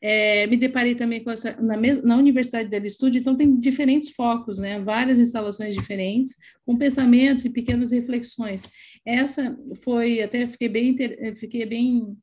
[0.02, 4.58] É, me deparei também com essa na, na Universidade del Estúdio, então tem diferentes focos,
[4.58, 4.78] né?
[4.80, 8.68] Várias instalações diferentes, com pensamentos e pequenas reflexões.
[9.04, 10.94] Essa foi até fiquei bem
[11.36, 12.16] fiquei bem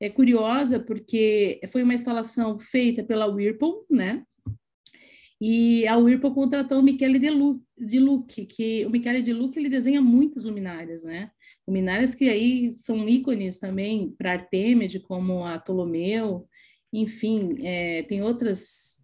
[0.00, 4.22] é, curiosa porque foi uma instalação feita pela Whirlpool, né?
[5.40, 9.56] E a Whirlpool contratou o Michele De, Lu, de Luc, que o Michele De Luc
[9.56, 11.30] ele desenha muitas luminárias, né?
[11.66, 16.47] Luminárias que aí são ícones também para Artemide, como a Ptolomeu,
[16.92, 19.02] enfim, é, tem outras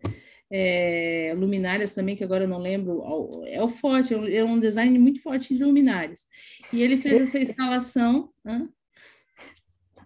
[0.50, 3.02] é, luminárias também, que agora eu não lembro,
[3.46, 6.26] é o forte, é, é um design muito forte de luminárias.
[6.72, 8.30] E ele fez essa instalação.
[8.46, 8.68] Hã?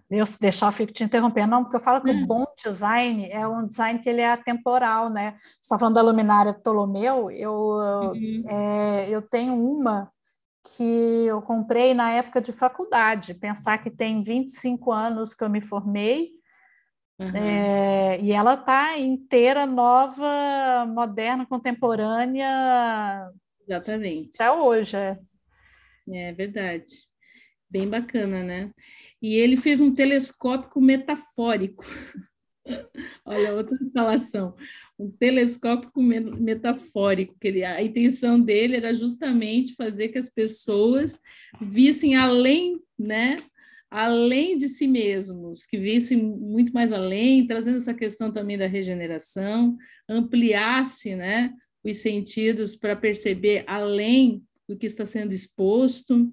[0.09, 3.47] Eu deixar, eu fico te interrompendo, não, porque eu falo que o bom design é
[3.47, 5.35] um design que ele é atemporal, né?
[5.37, 8.43] Você está falando da luminária Ptolomeu, eu, uhum.
[8.47, 10.11] é, eu tenho uma
[10.75, 15.61] que eu comprei na época de faculdade, pensar que tem 25 anos que eu me
[15.61, 16.38] formei,
[17.19, 17.35] Uhum.
[17.35, 23.29] É, e ela está inteira, nova, moderna, contemporânea.
[23.67, 24.41] Exatamente.
[24.41, 24.95] Até hoje.
[24.95, 25.19] É.
[26.09, 26.85] é verdade.
[27.69, 28.71] Bem bacana, né?
[29.21, 31.83] E ele fez um telescópio metafórico.
[33.25, 34.55] Olha, outra instalação.
[34.97, 37.35] Um telescópio metafórico.
[37.37, 41.19] Que ele, a intenção dele era justamente fazer que as pessoas
[41.61, 43.37] vissem além, né?
[43.89, 49.75] Além de si mesmos, que vissem muito mais além, trazendo essa questão também da regeneração,
[50.07, 56.31] ampliasse né, os sentidos para perceber além do que está sendo exposto.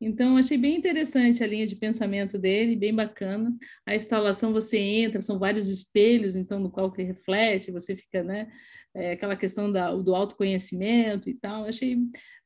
[0.00, 3.56] Então, achei bem interessante a linha de pensamento dele, bem bacana.
[3.86, 8.48] A instalação você entra, são vários espelhos, então, no qual que reflete, você fica, né?
[8.94, 11.64] É, aquela questão da, do autoconhecimento e tal.
[11.64, 11.98] Achei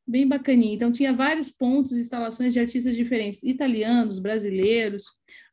[0.06, 0.74] bem bacaninha.
[0.74, 5.04] Então, tinha vários pontos, instalações de artistas diferentes, italianos, brasileiros.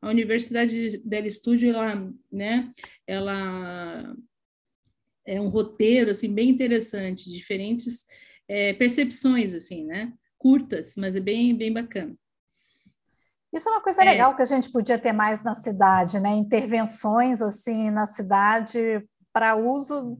[0.02, 2.72] A Universidade del Estúdio, ela, né,
[3.06, 4.16] ela
[5.26, 8.06] é um roteiro, assim, bem interessante, diferentes
[8.48, 12.16] é, percepções, assim, né, curtas, mas é bem, bem bacana.
[13.54, 14.06] Isso é uma coisa é.
[14.06, 16.30] legal que a gente podia ter mais na cidade, né?
[16.30, 20.20] Intervenções assim na cidade para uso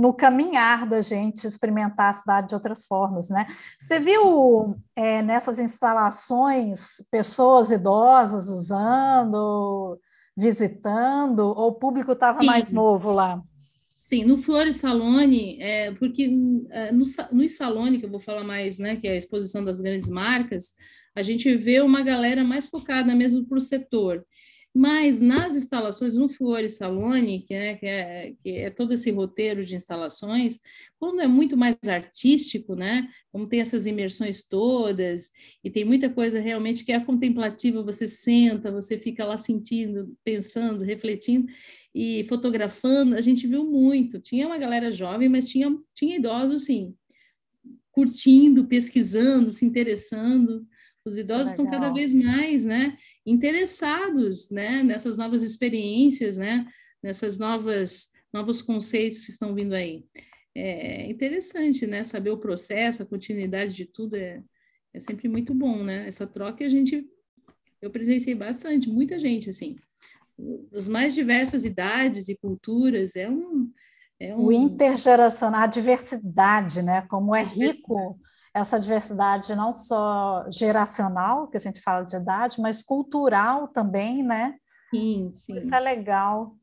[0.00, 3.46] no caminhar da gente experimentar a cidade de outras formas, né?
[3.78, 9.98] Você viu é, nessas instalações pessoas idosas usando,
[10.36, 13.42] visitando, ou o público estava mais novo lá?
[13.98, 16.30] Sim, no Flores Salone, é, porque
[16.70, 19.80] é, no, no Salone, que eu vou falar mais, né, que é a exposição das
[19.80, 20.72] grandes marcas,
[21.14, 24.24] a gente vê uma galera mais focada mesmo para o setor.
[24.72, 29.64] Mas nas instalações, no Fiore Salone, que, né, que, é, que é todo esse roteiro
[29.64, 30.60] de instalações,
[30.96, 35.32] quando é muito mais artístico, né, como tem essas imersões todas,
[35.64, 40.84] e tem muita coisa realmente que é contemplativa, você senta, você fica lá sentindo, pensando,
[40.84, 41.48] refletindo
[41.92, 44.20] e fotografando, a gente viu muito.
[44.20, 46.94] Tinha uma galera jovem, mas tinha, tinha idosos, sim,
[47.90, 50.64] curtindo, pesquisando, se interessando.
[51.04, 52.96] Os idosos estão cada vez mais, né,
[53.26, 56.66] interessados, né, nessas novas experiências, né,
[57.02, 60.04] nessas novas novos conceitos que estão vindo aí.
[60.54, 64.42] É interessante, né, saber o processo, a continuidade de tudo é,
[64.94, 66.06] é sempre muito bom, né?
[66.06, 67.06] Essa troca a gente
[67.80, 69.76] eu presenciei bastante, muita gente assim,
[70.70, 73.70] das mais diversas idades e culturas, é um
[74.18, 74.44] é um...
[74.44, 77.00] O intergeracional, a diversidade, né?
[77.08, 78.18] Como é rico
[78.54, 84.56] essa diversidade não só geracional, que a gente fala de idade, mas cultural também, né?
[84.92, 85.56] Sim, sim.
[85.56, 86.56] Isso é legal.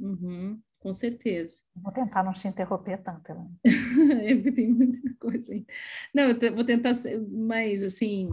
[0.00, 0.60] Uhum.
[0.80, 1.62] com certeza.
[1.74, 3.50] Vou tentar não te interromper tanto, Helena.
[4.22, 5.64] é, tem muita coisa aí.
[6.14, 6.92] Não, eu vou tentar
[7.30, 8.28] mais, assim,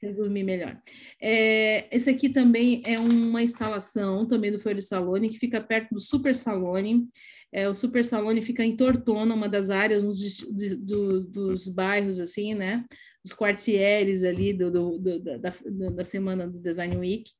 [0.00, 0.80] resumir melhor.
[1.20, 6.00] É, esse aqui também é uma instalação, também do Fiore Salone, que fica perto do
[6.00, 7.08] Super Salone.
[7.52, 10.40] É, o Super Salone fica em Tortona, uma das áreas um dos,
[10.78, 12.84] do, dos bairros, assim, né?
[13.22, 15.52] dos quartieres ali do, do, do, da,
[15.90, 17.30] da semana do Design Week.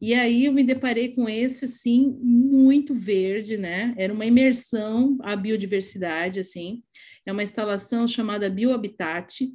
[0.00, 3.94] E aí eu me deparei com esse, assim, muito verde, né?
[3.96, 6.82] Era uma imersão à biodiversidade, assim.
[7.24, 9.48] É uma instalação chamada Biohabitat,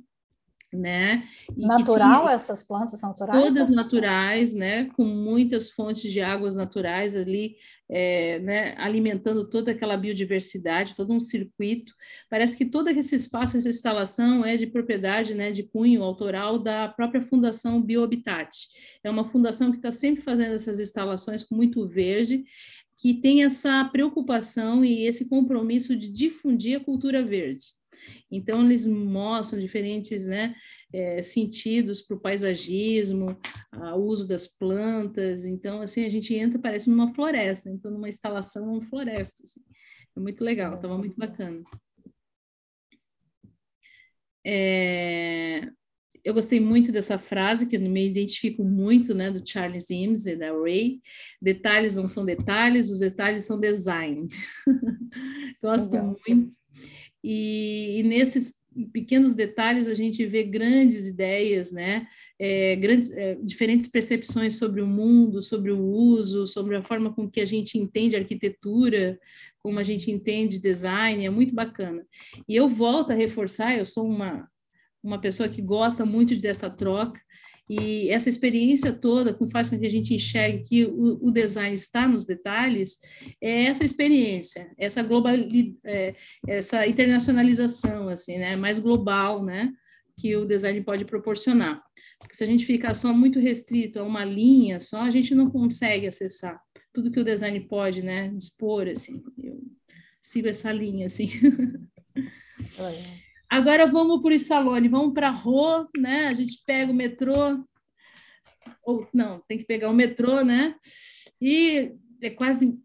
[0.73, 1.27] né?
[1.55, 3.41] E Natural, tinha, essas plantas são naturais?
[3.43, 4.85] Todas naturais, né?
[4.95, 7.55] Com muitas fontes de águas naturais ali,
[7.89, 8.75] é, né?
[8.77, 11.93] alimentando toda aquela biodiversidade, todo um circuito.
[12.29, 15.51] Parece que todo esse espaço, essa instalação é de propriedade, né?
[15.51, 18.49] De cunho autoral da própria Fundação Biohabitat.
[19.03, 22.45] É uma fundação que está sempre fazendo essas instalações com muito verde,
[22.97, 27.80] que tem essa preocupação e esse compromisso de difundir a cultura verde.
[28.31, 30.55] Então, eles mostram diferentes né,
[30.93, 33.37] é, sentidos para o paisagismo,
[33.73, 35.45] o uso das plantas.
[35.45, 39.41] Então, assim, a gente entra, parece numa floresta, então, numa instalação, uma floresta.
[39.43, 39.61] Assim.
[40.15, 41.63] É muito legal, estava muito bacana.
[44.45, 45.69] É,
[46.23, 50.35] eu gostei muito dessa frase, que eu me identifico muito, né, do Charles Eames e
[50.35, 51.01] da Ray.
[51.41, 54.27] Detalhes não são detalhes, os detalhes são design.
[55.61, 56.17] Gosto Legal.
[56.27, 56.60] muito.
[57.23, 58.55] E, e, nesses
[58.91, 62.07] pequenos detalhes a gente vê grandes ideias, né?
[62.39, 67.29] É, grandes, é, diferentes percepções sobre o mundo, sobre o uso, sobre a forma com
[67.29, 69.19] que a gente entende arquitetura,
[69.59, 72.05] como a gente entende design, é muito bacana.
[72.47, 74.49] E eu volto a reforçar, eu sou uma,
[75.03, 77.21] uma pessoa que gosta muito dessa troca,
[77.71, 81.73] e essa experiência toda que faz com que a gente enxergue que o, o design
[81.73, 82.97] está nos detalhes,
[83.39, 86.13] é essa experiência, essa globalidade, é,
[86.45, 89.71] essa internacionalização, assim, né, mais global, né,
[90.19, 91.81] que o design pode proporcionar.
[92.19, 95.49] Porque se a gente ficar só muito restrito a uma linha só, a gente não
[95.49, 96.61] consegue acessar
[96.91, 99.23] tudo que o design pode, né, dispor, assim.
[99.41, 99.63] Eu
[100.21, 101.29] sigo essa linha, assim.
[102.77, 103.30] É.
[103.51, 106.27] Agora vamos para o Salone, vamos para a Rô, né?
[106.27, 107.61] A gente pega o metrô,
[108.81, 110.73] ou não, tem que pegar o metrô, né?
[111.41, 111.91] E
[112.21, 112.79] é quase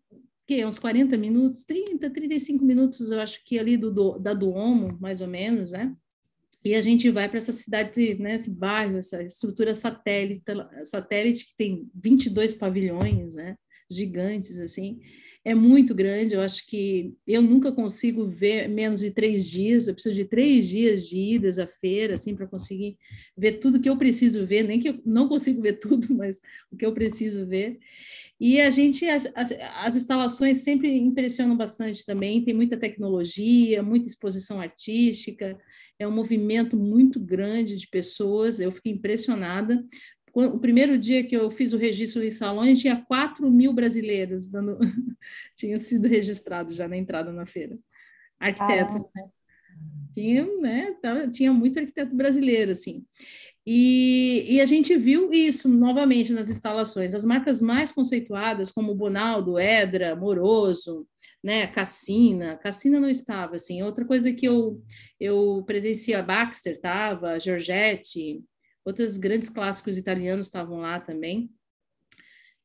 [0.44, 4.98] que uns 40 minutos, 30, 35 minutos, eu acho que ali do, do da Duomo,
[5.00, 5.94] mais ou menos, né?
[6.64, 10.42] E a gente vai para essa cidade, né, esse bairro, essa estrutura satélite,
[10.82, 13.56] satélite que tem 22 pavilhões, né?
[13.88, 14.98] Gigantes, assim
[15.46, 16.34] é muito grande.
[16.34, 19.86] Eu acho que eu nunca consigo ver menos de três dias.
[19.86, 22.98] Eu preciso de três dias de idas à feira, assim, para conseguir
[23.38, 24.64] ver tudo que eu preciso ver.
[24.64, 27.78] Nem que eu não consigo ver tudo, mas o que eu preciso ver.
[28.40, 32.42] E a gente, as, as, as instalações sempre impressionam bastante também.
[32.42, 35.56] Tem muita tecnologia, muita exposição artística.
[35.96, 38.58] É um movimento muito grande de pessoas.
[38.58, 39.80] Eu fiquei impressionada
[40.44, 44.78] o primeiro dia que eu fiz o registro em salões, tinha 4 mil brasileiros dando,
[45.56, 47.78] tinham sido registrados já na entrada na feira.
[48.38, 48.96] Arquitetos.
[48.96, 49.30] né?
[50.12, 53.04] Tinha, né, tava, tinha muito arquiteto brasileiro, assim.
[53.66, 57.14] E, e, a gente viu isso novamente nas instalações.
[57.14, 61.06] As marcas mais conceituadas, como Bonaldo, Edra, Moroso,
[61.42, 62.56] né, Cassina.
[62.58, 63.82] Cassina não estava, assim.
[63.82, 64.80] Outra coisa que eu,
[65.18, 68.44] eu presenciei, a Baxter estava, Giorgetti,
[68.86, 71.50] Outros grandes clássicos italianos estavam lá também.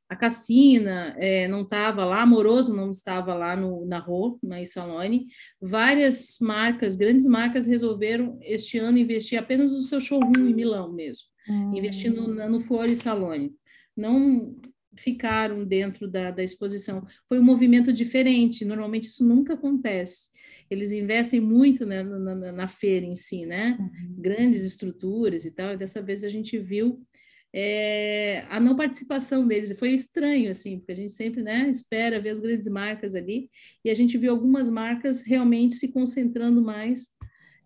[0.08, 5.28] A Cassina é, não estava lá, Amoroso não estava lá no, na Rô, na Isalone.
[5.60, 11.28] Várias marcas, grandes marcas, resolveram este ano investir apenas no seu showroom em Milão mesmo,
[11.50, 11.74] hum.
[11.76, 13.56] investindo na, no Fuori Salone.
[13.98, 14.56] Não
[14.96, 17.04] ficaram dentro da, da exposição.
[17.28, 20.31] Foi um movimento diferente, normalmente isso nunca acontece
[20.72, 23.78] eles investem muito né, na, na, na, feira em si, né?
[23.78, 24.16] Uhum.
[24.18, 25.74] Grandes estruturas e tal.
[25.74, 27.06] E dessa vez a gente viu
[27.54, 29.78] é, a não participação deles.
[29.78, 33.50] Foi estranho, assim, porque a gente sempre né, espera ver as grandes marcas ali.
[33.84, 37.10] E a gente viu algumas marcas realmente se concentrando mais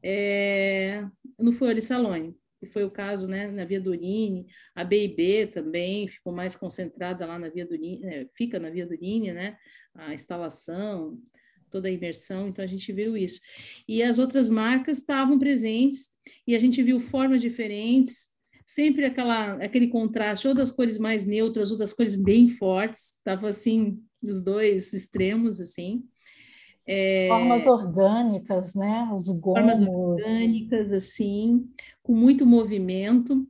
[0.03, 1.05] é,
[1.37, 6.33] no Fiore Salone que foi o caso né, na Via Durini, a B&B também ficou
[6.33, 9.57] mais concentrada lá na Via Durini, é, fica na Via Durini, né,
[9.93, 11.19] a instalação,
[11.69, 13.41] toda a imersão, então a gente viu isso.
[13.87, 16.09] E as outras marcas estavam presentes
[16.47, 18.27] e a gente viu formas diferentes,
[18.65, 23.49] sempre aquela, aquele contraste, ou das cores mais neutras, ou das cores bem fortes, estava
[23.49, 26.03] assim, os dois extremos, assim.
[26.87, 29.09] É, formas orgânicas, né?
[29.13, 29.59] Os gomos.
[29.59, 31.67] Formas orgânicas, assim,
[32.03, 33.47] com muito movimento.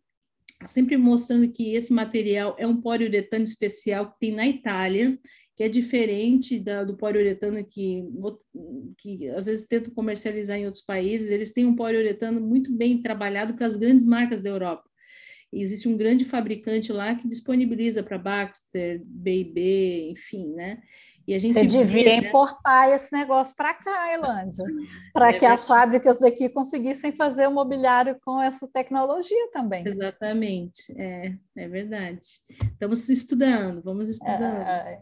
[0.66, 5.18] Sempre mostrando que esse material é um poliuretano especial que tem na Itália,
[5.56, 8.04] que é diferente da, do poliuretano que,
[8.98, 11.30] que às vezes tentam comercializar em outros países.
[11.30, 14.84] Eles têm um poliuretano muito bem trabalhado para as grandes marcas da Europa.
[15.54, 20.82] Existe um grande fabricante lá que disponibiliza para Baxter, B&B, enfim, né?
[21.28, 22.28] E a gente Você devia vê, né?
[22.28, 24.64] importar esse negócio para cá, Elândia,
[25.12, 29.84] para é que as fábricas daqui conseguissem fazer o mobiliário com essa tecnologia também.
[29.88, 32.20] Exatamente, é, é verdade.
[32.72, 34.68] Estamos estudando, vamos estudando.
[34.68, 35.02] É...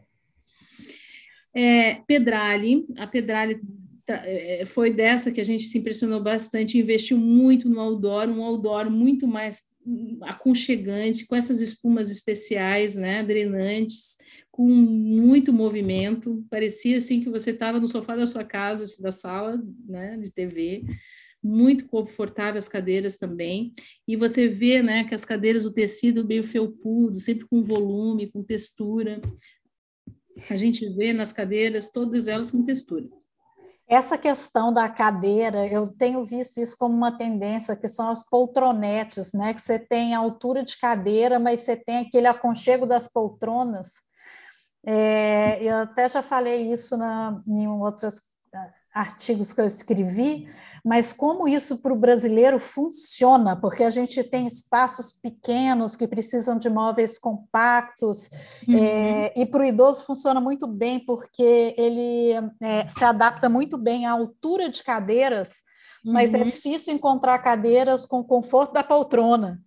[1.56, 3.62] É, Pedrali, a Pedrali
[4.06, 8.44] tá, é, foi dessa que a gente se impressionou bastante, investiu muito no outdoor, um
[8.44, 14.18] outdoor muito mais hum, aconchegante, com essas espumas especiais, né, drenantes,
[14.54, 19.12] com muito movimento, parecia assim que você estava no sofá da sua casa, assim, da
[19.12, 20.84] sala, né, de TV,
[21.44, 23.74] muito confortável as cadeiras também,
[24.08, 28.44] e você vê, né, que as cadeiras, o tecido meio felpudo, sempre com volume, com
[28.44, 29.20] textura,
[30.52, 33.10] a gente vê nas cadeiras, todas elas com textura.
[33.88, 39.34] Essa questão da cadeira, eu tenho visto isso como uma tendência, que são as poltronetes,
[39.34, 39.54] né?
[39.54, 43.96] Que você tem a altura de cadeira, mas você tem aquele aconchego das poltronas,
[44.86, 48.22] é, eu até já falei isso na, em outros
[48.54, 50.48] ah, artigos que eu escrevi,
[50.84, 56.58] mas como isso para o brasileiro funciona, porque a gente tem espaços pequenos que precisam
[56.58, 58.30] de móveis compactos,
[58.68, 58.78] uhum.
[58.78, 64.06] é, e para o idoso funciona muito bem, porque ele é, se adapta muito bem
[64.06, 65.62] à altura de cadeiras,
[66.06, 66.12] uhum.
[66.12, 66.46] mas é uhum.
[66.46, 69.62] difícil encontrar cadeiras com conforto da poltrona.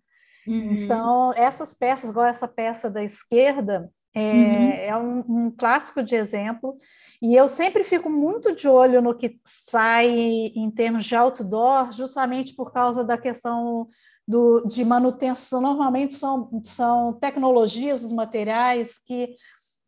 [0.46, 0.84] Uhum.
[0.84, 4.70] Então, essas peças, igual essa peça da esquerda, é, uhum.
[4.70, 6.78] é um, um, clássico de exemplo,
[7.20, 12.54] e eu sempre fico muito de olho no que sai em termos de outdoor, justamente
[12.54, 13.86] por causa da questão
[14.26, 15.60] do, de manutenção.
[15.60, 19.36] Normalmente são, são tecnologias dos materiais que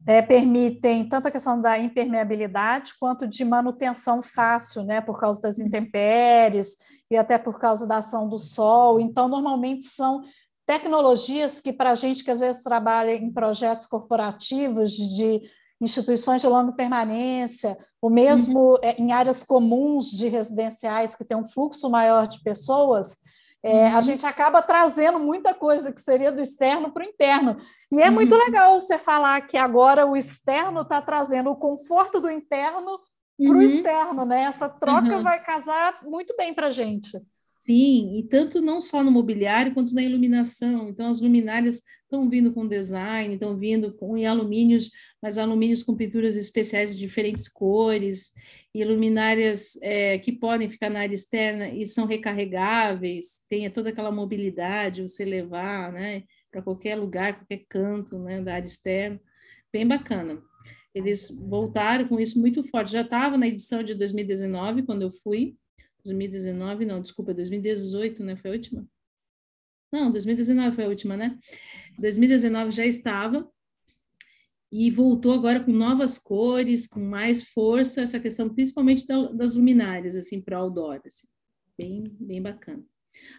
[0.06, 5.58] é, permitem tanto a questão da impermeabilidade quanto de manutenção fácil, né, por causa das
[5.58, 6.76] intempéries
[7.10, 9.00] e até por causa da ação do sol.
[9.00, 10.20] Então, normalmente são
[10.68, 15.40] tecnologias que, para a gente que às vezes trabalha em projetos corporativos de
[15.80, 18.78] instituições de longa permanência, ou mesmo uhum.
[18.98, 23.16] em áreas comuns de residenciais que tem um fluxo maior de pessoas,
[23.62, 23.96] é, uhum.
[23.96, 27.56] a gente acaba trazendo muita coisa que seria do externo para o interno.
[27.90, 28.14] E é uhum.
[28.14, 33.00] muito legal você falar que agora o externo está trazendo o conforto do interno
[33.38, 33.62] para o uhum.
[33.62, 34.42] externo, né?
[34.42, 35.22] Essa troca uhum.
[35.22, 37.18] vai casar muito bem para a gente.
[37.58, 40.88] Sim, e tanto não só no mobiliário quanto na iluminação.
[40.88, 44.90] Então, as luminárias estão vindo com design, estão vindo com em alumínios,
[45.20, 48.32] mas alumínios com pinturas especiais de diferentes cores,
[48.72, 54.12] e luminárias é, que podem ficar na área externa e são recarregáveis, tem toda aquela
[54.12, 59.20] mobilidade, você levar né, para qualquer lugar, qualquer canto né, da área externa.
[59.72, 60.40] Bem bacana.
[60.94, 62.92] Eles voltaram com isso muito forte.
[62.92, 65.56] Já estava na edição de 2019, quando eu fui,
[66.08, 68.36] 2019, não, desculpa, 2018, né?
[68.36, 68.86] Foi a última?
[69.92, 71.38] Não, 2019 foi a última, né?
[71.98, 73.50] 2019 já estava
[74.70, 80.40] e voltou agora com novas cores, com mais força, essa questão principalmente das luminárias, assim,
[80.40, 81.26] para outdoor, assim.
[81.76, 82.84] Bem, bem bacana.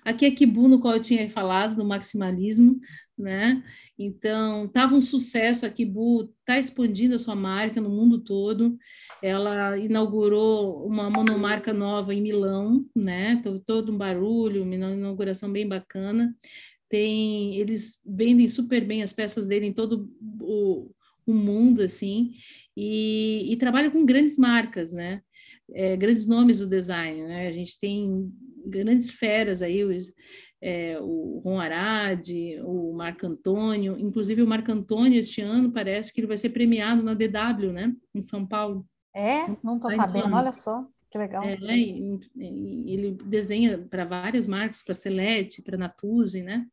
[0.03, 2.79] Aqui é Kibu, no qual eu tinha falado, do maximalismo,
[3.17, 3.63] né?
[3.97, 8.77] Então, estava um sucesso, a Kibu está expandindo a sua marca no mundo todo.
[9.21, 13.41] Ela inaugurou uma monomarca nova em Milão, né?
[13.65, 16.33] Todo um barulho, uma inauguração bem bacana.
[16.87, 20.09] Tem, eles vendem super bem as peças dele em todo
[20.41, 20.89] o,
[21.27, 22.33] o mundo, assim,
[22.75, 25.21] e, e trabalham com grandes marcas, né?
[25.73, 27.47] É, grandes nomes do design, né?
[27.47, 28.31] A gente tem
[28.65, 30.11] grandes feras aí, os,
[30.61, 32.29] é, o Ron Arad,
[32.63, 37.01] o Marco Antônio, inclusive o Marco Antônio este ano parece que ele vai ser premiado
[37.01, 38.85] na DW, né, em São Paulo.
[39.15, 40.85] É, não estou sabendo, olha só.
[41.11, 41.43] Que legal.
[41.43, 46.65] É, ele desenha para várias marcas, para Celeste, para Natuzzi, né?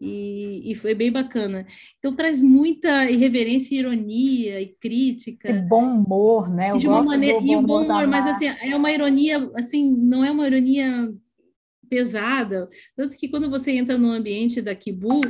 [0.00, 1.66] E, e, foi bem bacana.
[1.98, 5.48] Então traz muita irreverência, ironia e crítica.
[5.48, 6.70] Esse bom humor, né?
[6.70, 10.24] Eu de uma maneira, e o bom humor, mas assim, é uma ironia, assim, não
[10.24, 11.12] é uma ironia
[11.88, 15.20] pesada, tanto que quando você entra no ambiente da Kibu,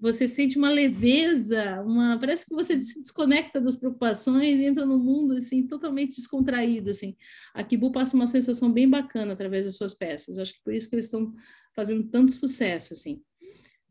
[0.00, 4.98] você sente uma leveza, uma parece que você se desconecta das preocupações e entra no
[4.98, 7.16] mundo assim totalmente descontraído assim.
[7.54, 10.36] A Kibu passa uma sensação bem bacana através das suas peças.
[10.36, 11.34] Eu acho que por isso que eles estão
[11.74, 13.22] fazendo tanto sucesso assim.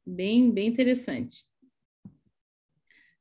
[0.05, 1.43] Bem, bem interessante.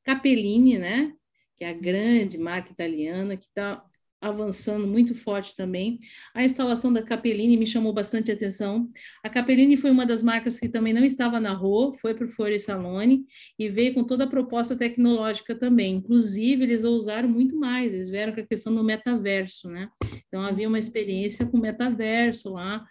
[0.05, 1.13] Capellini, né?
[1.57, 3.85] Que é a grande marca italiana que está
[4.21, 5.99] avançando muito forte também.
[6.35, 8.91] A instalação da Capellini me chamou bastante atenção.
[9.23, 12.29] A Capellini foi uma das marcas que também não estava na rua, foi para o
[12.29, 13.25] Fiore Salone
[13.59, 15.97] e veio com toda a proposta tecnológica também.
[15.97, 19.89] Inclusive, eles ousaram muito mais, eles vieram com a questão do metaverso, né?
[20.27, 22.85] Então, havia uma experiência com metaverso lá,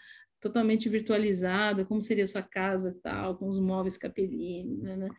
[0.48, 5.10] totalmente virtualizada, como seria sua casa tal, com os móveis Capellini, né, né?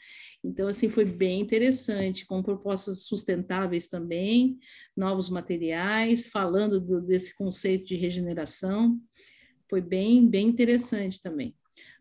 [0.42, 4.58] Então, assim, foi bem interessante, com propostas sustentáveis também,
[4.96, 8.98] novos materiais, falando do, desse conceito de regeneração,
[9.68, 11.54] foi bem, bem interessante também.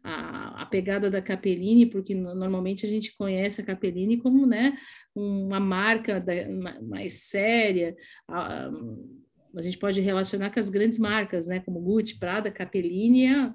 [0.04, 4.78] A, a pegada da Capellini, porque normalmente a gente conhece a Capellini como, né,
[5.14, 6.34] uma marca da,
[6.82, 7.96] mais séria,
[8.28, 8.72] a,
[9.58, 13.54] a gente pode relacionar com as grandes marcas, né, como Gucci, Prada, Capellini, é,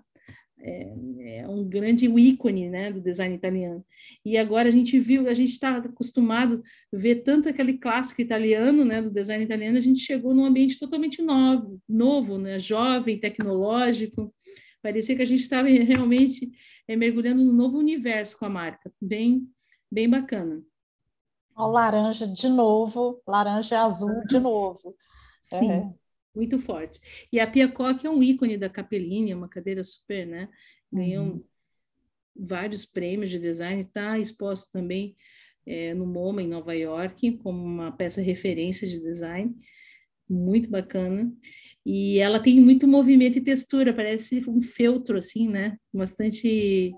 [0.64, 3.84] é, é um grande ícone, né, do design italiano.
[4.24, 8.84] E agora a gente viu, a gente está acostumado a ver tanto aquele clássico italiano,
[8.84, 14.32] né, do design italiano, a gente chegou num ambiente totalmente novo, novo, né, jovem, tecnológico.
[14.82, 16.50] Parecia que a gente estava realmente
[16.88, 19.48] é, mergulhando num novo universo com a marca, bem,
[19.90, 20.62] bem bacana.
[21.56, 24.96] O laranja de novo, laranja azul de novo.
[25.42, 25.92] Sim, é.
[26.34, 27.00] muito forte.
[27.32, 30.48] E a Pia Koch é um ícone da Capellini, é uma cadeira super, né?
[30.90, 31.44] Ganhou uhum.
[32.36, 35.16] vários prêmios de design, está exposto também
[35.66, 39.54] é, no MoMA, em Nova York, como uma peça referência de design
[40.32, 41.32] muito bacana.
[41.84, 45.76] E ela tem muito movimento e textura, parece um feltro, assim, né?
[45.92, 46.92] Bastante.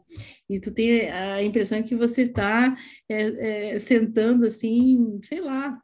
[0.48, 2.76] E tu tem a impressão que você está
[3.08, 5.80] é, é, sentando, assim, sei lá,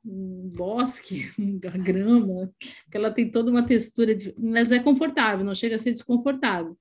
[0.50, 2.52] bosque, uma grama,
[2.84, 4.34] porque ela tem toda uma textura, de...
[4.38, 6.76] mas é confortável, não chega a ser desconfortável.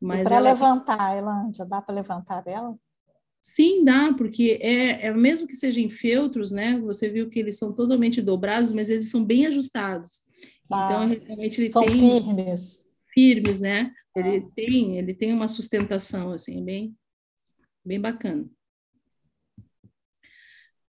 [0.00, 0.50] Mas para ela...
[0.50, 2.76] levantar, ela já dá para levantar dela?
[3.40, 6.78] Sim, dá, porque é, é mesmo que sejam feltros, né?
[6.80, 10.22] Você viu que eles são totalmente dobrados, mas eles são bem ajustados.
[10.70, 12.86] Ah, então, realmente ele são tem firmes.
[13.12, 13.92] Firmes, né?
[14.16, 14.50] Ele ah.
[14.54, 16.96] tem, ele tem uma sustentação assim, bem
[17.84, 18.48] bem bacana.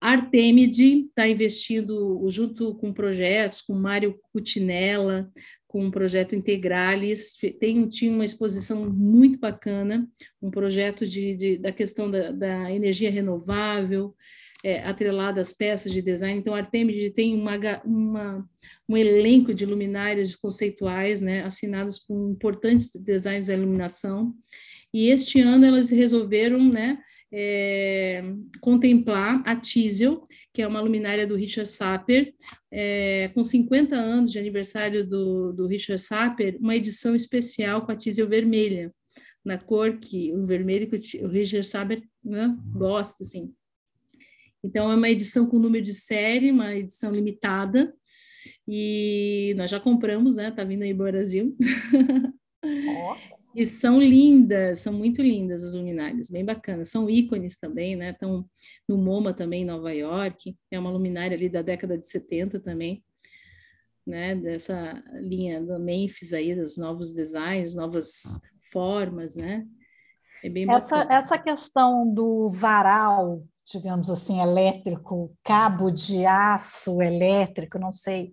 [0.05, 5.31] Artemide está investindo junto com projetos, com Mário Cutinella,
[5.65, 10.05] com o projeto Integralis, tem, tinha uma exposição muito bacana,
[10.41, 14.13] um projeto de, de da questão da, da energia renovável,
[14.61, 16.37] é, atrelada às peças de design.
[16.37, 18.49] Então, a Artemide tem uma, uma,
[18.89, 24.33] um elenco de luminárias conceituais, né, assinados por importantes designers da iluminação,
[24.93, 26.99] e este ano elas resolveram, né,
[27.35, 28.21] é,
[28.61, 30.21] contemplar a Tiesel,
[30.53, 32.31] que é uma luminária do Richard Sapper,
[32.71, 37.95] é, com 50 anos de aniversário do, do Richard Sapper, uma edição especial com a
[37.95, 38.93] Tiesel vermelha,
[39.43, 43.51] na cor que o vermelho que o Richard Sapper né, gosta, assim.
[44.63, 47.93] Então, é uma edição com número de série, uma edição limitada,
[48.67, 50.51] e nós já compramos, né?
[50.51, 51.57] Tá vindo aí para o Brasil.
[52.63, 53.15] Oh.
[53.55, 56.89] E são lindas, são muito lindas as luminárias, bem bacanas.
[56.89, 58.11] São ícones também, né?
[58.11, 58.45] Estão
[58.87, 60.55] no MoMA também, em Nova York.
[60.71, 63.03] É uma luminária ali da década de 70 também,
[64.05, 64.35] né?
[64.35, 68.39] Dessa linha do Memphis aí, dos novos designs, novas
[68.71, 69.65] formas, né?
[70.43, 77.91] É bem essa, essa questão do varal, digamos assim, elétrico, cabo de aço elétrico, não
[77.91, 78.31] sei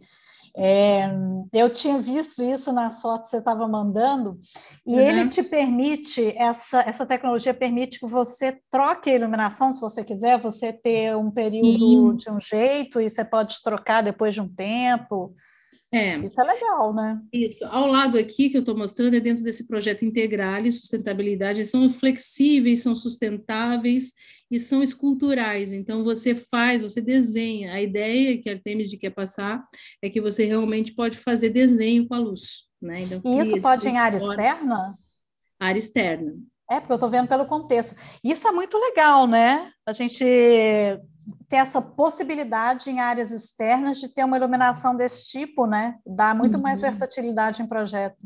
[0.63, 1.11] é,
[1.53, 4.39] eu tinha visto isso nas fotos que você estava mandando,
[4.87, 5.01] e uhum.
[5.01, 10.39] ele te permite, essa, essa tecnologia permite que você troque a iluminação, se você quiser,
[10.39, 15.35] você ter um período de um jeito e você pode trocar depois de um tempo.
[15.93, 16.19] É.
[16.19, 17.21] Isso é legal, né?
[17.33, 17.65] Isso.
[17.67, 21.59] Ao lado aqui que eu estou mostrando é dentro desse projeto integral e sustentabilidade.
[21.59, 24.13] Eles são flexíveis, são sustentáveis
[24.51, 25.73] e são esculturais.
[25.73, 27.73] Então, você faz, você desenha.
[27.73, 29.65] A ideia que a Artemis quer passar
[30.03, 32.69] é que você realmente pode fazer desenho com a luz.
[32.81, 33.03] Né?
[33.03, 34.99] Então, e isso pode em área externa?
[35.59, 36.35] Área externa.
[36.71, 38.01] É, porque eu estou vendo pelo contexto.
[38.23, 39.71] Isso é muito legal, né?
[39.85, 40.25] A gente
[41.49, 45.99] ter essa possibilidade em áreas externas de ter uma iluminação desse tipo, né?
[46.07, 46.63] Dá muito uhum.
[46.63, 48.25] mais versatilidade em projeto.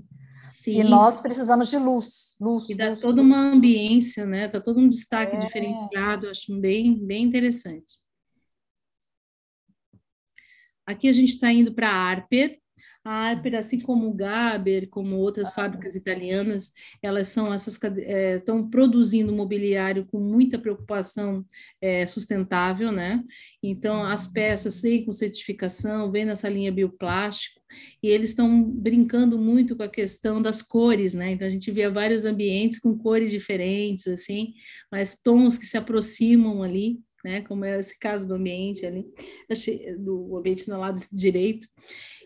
[0.48, 2.68] Sim, e nós precisamos de luz, luz.
[2.68, 3.26] E dá luz, toda luz.
[3.26, 4.48] uma ambiência, né?
[4.48, 5.38] Tá todo um destaque é.
[5.38, 7.98] diferenciado, acho bem, bem interessante.
[10.86, 12.60] Aqui a gente está indo para a Arper,
[13.04, 15.54] a Arper, assim como o Gaber, como outras ah.
[15.54, 21.44] fábricas italianas, elas são essas é, estão produzindo mobiliário com muita preocupação
[21.82, 23.22] é, sustentável, né?
[23.62, 27.60] Então as peças sem com certificação, vem nessa linha bioplástico
[28.02, 31.32] e eles estão brincando muito com a questão das cores, né?
[31.32, 34.54] Então a gente via vários ambientes com cores diferentes, assim,
[34.90, 37.00] mas tons que se aproximam ali.
[37.24, 39.06] Né, como é esse caso do ambiente ali,
[39.98, 41.66] do ambiente no lado direito,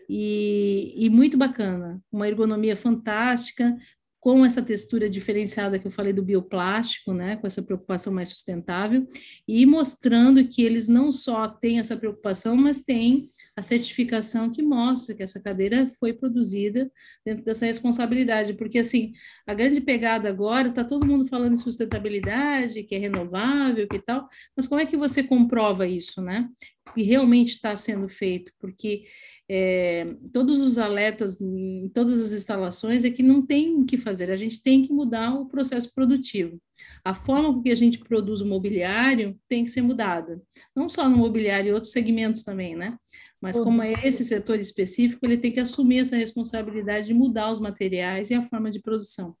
[0.09, 3.77] e, e muito bacana, uma ergonomia fantástica,
[4.19, 9.07] com essa textura diferenciada que eu falei do bioplástico, né, com essa preocupação mais sustentável,
[9.47, 15.15] e mostrando que eles não só têm essa preocupação, mas têm a certificação que mostra
[15.15, 16.91] que essa cadeira foi produzida
[17.25, 19.13] dentro dessa responsabilidade, porque assim,
[19.47, 24.27] a grande pegada agora, está todo mundo falando em sustentabilidade, que é renovável, que tal,
[24.55, 26.49] mas como é que você comprova isso, né?
[26.93, 29.03] Que realmente está sendo feito, porque
[29.51, 34.29] é, todos os alertas em todas as instalações é que não tem o que fazer,
[34.29, 36.61] a gente tem que mudar o processo produtivo.
[37.03, 40.39] A forma com que a gente produz o mobiliário tem que ser mudada,
[40.75, 42.95] não só no mobiliário, e outros segmentos também, né?
[43.41, 47.59] Mas como é esse setor específico, ele tem que assumir essa responsabilidade de mudar os
[47.59, 49.35] materiais e a forma de produção.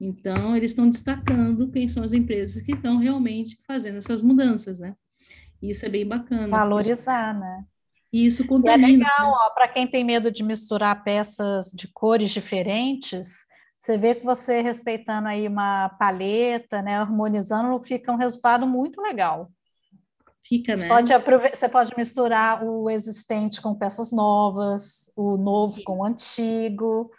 [0.00, 4.94] Então, eles estão destacando quem são as empresas que estão realmente fazendo essas mudanças, né?
[5.62, 6.48] Isso é bem bacana.
[6.48, 7.64] Valorizar, né?
[8.12, 8.88] E isso contamina.
[8.88, 9.50] E é legal, né?
[9.54, 13.46] para quem tem medo de misturar peças de cores diferentes,
[13.78, 19.50] você vê que você respeitando aí uma paleta, né, harmonizando, fica um resultado muito legal.
[20.42, 20.78] Fica, né?
[20.78, 21.12] Você pode,
[21.56, 25.84] você pode misturar o existente com peças novas, o novo Sim.
[25.84, 27.10] com o antigo.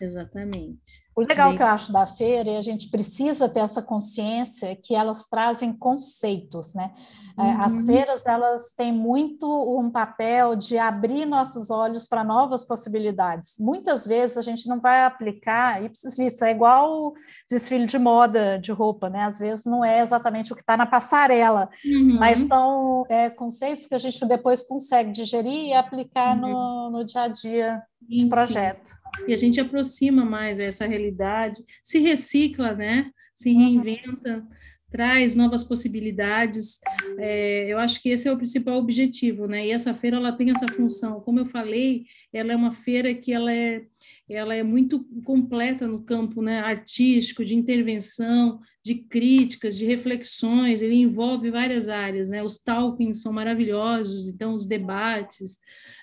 [0.00, 1.06] Exatamente.
[1.16, 1.56] O legal Bem...
[1.56, 5.72] que eu acho da feira é a gente precisa ter essa consciência que elas trazem
[5.72, 6.92] conceitos, né?
[7.38, 7.60] É, uhum.
[7.62, 13.54] As feiras elas têm muito um papel de abrir nossos olhos para novas possibilidades.
[13.58, 17.14] Muitas vezes a gente não vai aplicar litteris, é igual
[17.48, 19.24] desfile de moda de roupa, né?
[19.24, 22.18] Às vezes não é exatamente o que está na passarela, uhum.
[22.18, 26.90] mas são é, conceitos que a gente depois consegue digerir e aplicar uhum.
[26.90, 28.88] no, no dia a dia de projeto.
[28.88, 33.10] Sim e a gente aproxima mais essa realidade, se recicla, né?
[33.34, 33.58] Se uhum.
[33.58, 34.48] reinventa, uhum.
[34.90, 36.80] traz novas possibilidades.
[37.18, 39.66] É, eu acho que esse é o principal objetivo, né?
[39.66, 41.20] E essa feira ela tem essa função.
[41.20, 43.82] Como eu falei, ela é uma feira que ela é
[44.28, 50.96] ela é muito completa no campo né, artístico, de intervenção, de críticas, de reflexões, ele
[50.96, 52.42] envolve várias áreas, né?
[52.42, 55.58] Os talkings são maravilhosos, então os debates,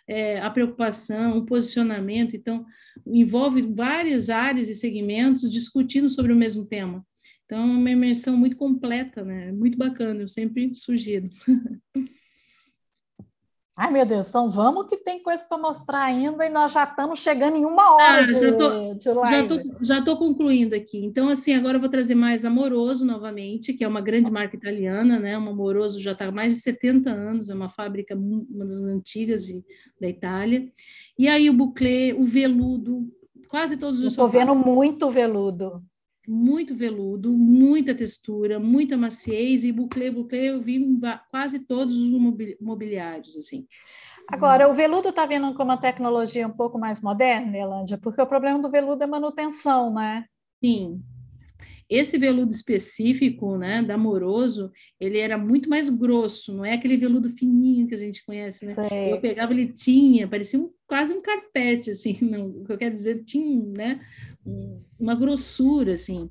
[0.08, 2.36] é, a preocupação, o posicionamento.
[2.36, 2.66] Então,
[3.06, 7.06] envolve várias áreas e segmentos discutindo sobre o mesmo tema.
[7.45, 9.51] Então, é uma imersão muito completa, né?
[9.51, 11.26] Muito bacana, eu sempre sugiro.
[13.76, 17.19] Ai, meu Deus, então vamos que tem coisa para mostrar ainda e nós já estamos
[17.19, 19.71] chegando em uma hora ah, de, já tô, de live.
[19.82, 21.03] Já estou concluindo aqui.
[21.03, 25.19] Então, assim, agora eu vou trazer mais Amoroso novamente, que é uma grande marca italiana,
[25.19, 25.36] né?
[25.36, 29.47] O Amoroso já está há mais de 70 anos, é uma fábrica, uma das antigas
[29.47, 29.63] de,
[29.99, 30.71] da Itália.
[31.17, 33.11] E aí o buclé, o veludo,
[33.47, 34.13] quase todos os...
[34.13, 35.82] Estou vendo muito veludo
[36.28, 40.99] muito veludo, muita textura, muita maciez, e buclé, buclé eu vi em
[41.30, 43.67] quase todos os mobiliários, assim.
[44.28, 48.28] Agora, o veludo está vindo com uma tecnologia um pouco mais moderna, Elândia, porque o
[48.28, 50.26] problema do veludo é manutenção, né?
[50.63, 51.01] Sim.
[51.89, 57.30] Esse veludo específico, né, da Moroso, ele era muito mais grosso, não é aquele veludo
[57.30, 58.74] fininho que a gente conhece, né?
[58.74, 59.11] Sei.
[59.11, 62.95] Eu pegava, ele tinha, parecia um, quase um carpete, assim, não, o que eu quero
[62.95, 63.99] dizer, tinha, né,
[64.99, 66.29] uma grossura, assim.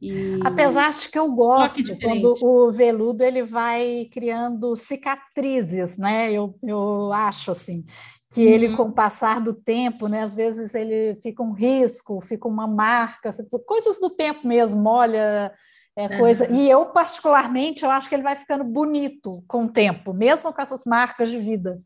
[0.00, 0.40] E...
[0.44, 6.32] Apesar de que eu gosto quando o veludo ele vai criando cicatrizes, né?
[6.32, 7.84] Eu, eu acho assim
[8.32, 8.52] que uhum.
[8.52, 10.22] ele com o passar do tempo, né?
[10.22, 13.32] Às vezes ele fica um risco, fica uma marca,
[13.66, 14.88] coisas do tempo mesmo.
[14.88, 15.52] Olha,
[15.94, 16.48] é coisa.
[16.48, 16.56] Uhum.
[16.56, 20.62] E eu particularmente eu acho que ele vai ficando bonito com o tempo, mesmo com
[20.62, 21.78] essas marcas de vida.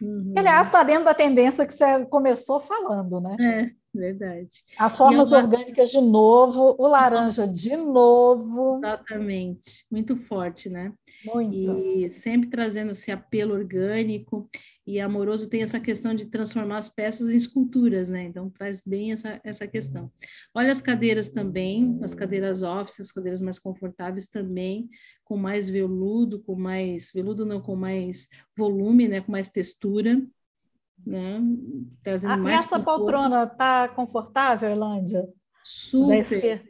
[0.00, 0.34] Uhum.
[0.36, 3.36] Aliás, está dentro da tendência que você começou falando, né?
[3.40, 3.70] É.
[3.96, 4.62] Verdade.
[4.78, 5.38] As formas uma...
[5.38, 8.76] orgânicas de novo, o laranja de novo.
[8.78, 10.92] Exatamente, muito forte, né?
[11.24, 11.78] Muito.
[11.78, 14.48] E sempre trazendo esse apelo orgânico
[14.86, 18.24] e amoroso tem essa questão de transformar as peças em esculturas, né?
[18.24, 20.12] Então traz bem essa, essa questão.
[20.54, 24.88] Olha as cadeiras também, as cadeiras office, as cadeiras mais confortáveis também,
[25.24, 29.20] com mais veludo, com mais veludo não, com mais volume, né?
[29.20, 30.22] Com mais textura
[31.06, 31.40] né?
[32.02, 35.26] Trazendo ah, mais essa poltrona está confortável, Erlândia?
[35.62, 36.62] Super.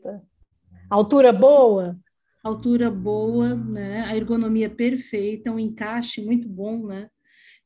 [0.91, 1.99] Altura boa?
[2.45, 4.03] Altura boa, né?
[4.03, 7.09] A ergonomia perfeita, um encaixe muito bom, né?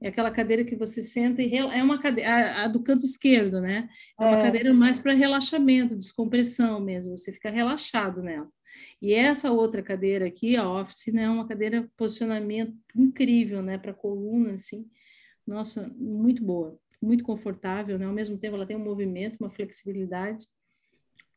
[0.00, 3.60] É aquela cadeira que você senta e é uma cadeira, a, a do canto esquerdo,
[3.60, 3.88] né?
[4.18, 4.26] É, é.
[4.28, 8.48] uma cadeira mais para relaxamento, descompressão mesmo, você fica relaxado nela.
[9.02, 13.92] E essa outra cadeira aqui, a office, né, é uma cadeira posicionamento incrível, né, para
[13.92, 14.88] coluna assim
[15.46, 18.06] nossa, muito boa, muito confortável, né?
[18.06, 20.44] Ao mesmo tempo ela tem um movimento, uma flexibilidade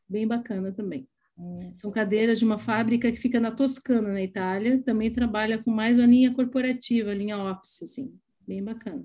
[0.08, 1.08] bem bacana também.
[1.36, 1.58] Hum.
[1.74, 5.98] São cadeiras de uma fábrica que fica na Toscana, na Itália, também trabalha com mais
[5.98, 9.04] a linha corporativa, a linha office, assim, bem bacana.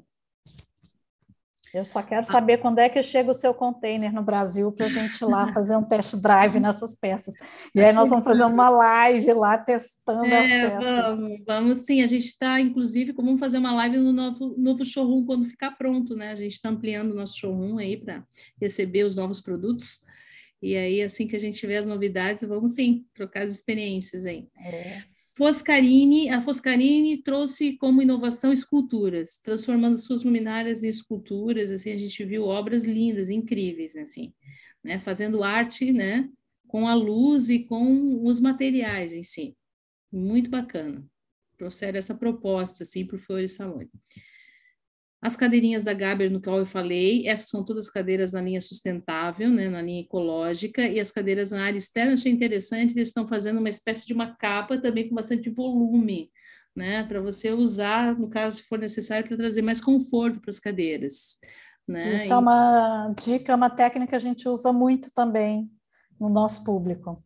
[1.73, 2.57] Eu só quero saber ah.
[2.57, 5.75] quando é que chega o seu container no Brasil para a gente ir lá fazer
[5.75, 7.35] um test drive nessas peças.
[7.75, 11.19] E aí nós vamos fazer uma live lá testando é, as peças.
[11.19, 12.01] Vamos, vamos sim.
[12.01, 16.15] A gente está, inclusive, vamos fazer uma live no novo, novo showroom quando ficar pronto,
[16.15, 16.31] né?
[16.31, 18.23] A gente está ampliando o nosso showroom aí para
[18.59, 19.99] receber os novos produtos.
[20.61, 24.47] E aí, assim que a gente tiver as novidades, vamos sim trocar as experiências aí.
[24.59, 25.03] É.
[25.39, 32.25] Foscarini, a Foscarini trouxe como inovação esculturas, transformando suas luminárias em esculturas, assim, a gente
[32.25, 34.33] viu obras lindas, incríveis, assim,
[34.83, 36.29] né, fazendo arte, né,
[36.67, 39.55] com a luz e com os materiais em si.
[40.11, 41.07] Muito bacana.
[41.57, 43.89] Trouxeram essa proposta, assim, para o Flores Salone.
[45.21, 49.49] As cadeirinhas da Gaber, no qual eu falei, essas são todas cadeiras na linha sustentável,
[49.49, 53.59] né, na linha ecológica, e as cadeiras na área externa, achei interessante, eles estão fazendo
[53.59, 56.31] uma espécie de uma capa também com bastante volume,
[56.73, 60.59] né, para você usar, no caso, se for necessário, para trazer mais conforto para as
[60.59, 61.37] cadeiras.
[61.85, 62.13] Né?
[62.13, 62.31] Isso e...
[62.31, 65.69] é uma dica, uma técnica que a gente usa muito também
[66.17, 67.21] no nosso público.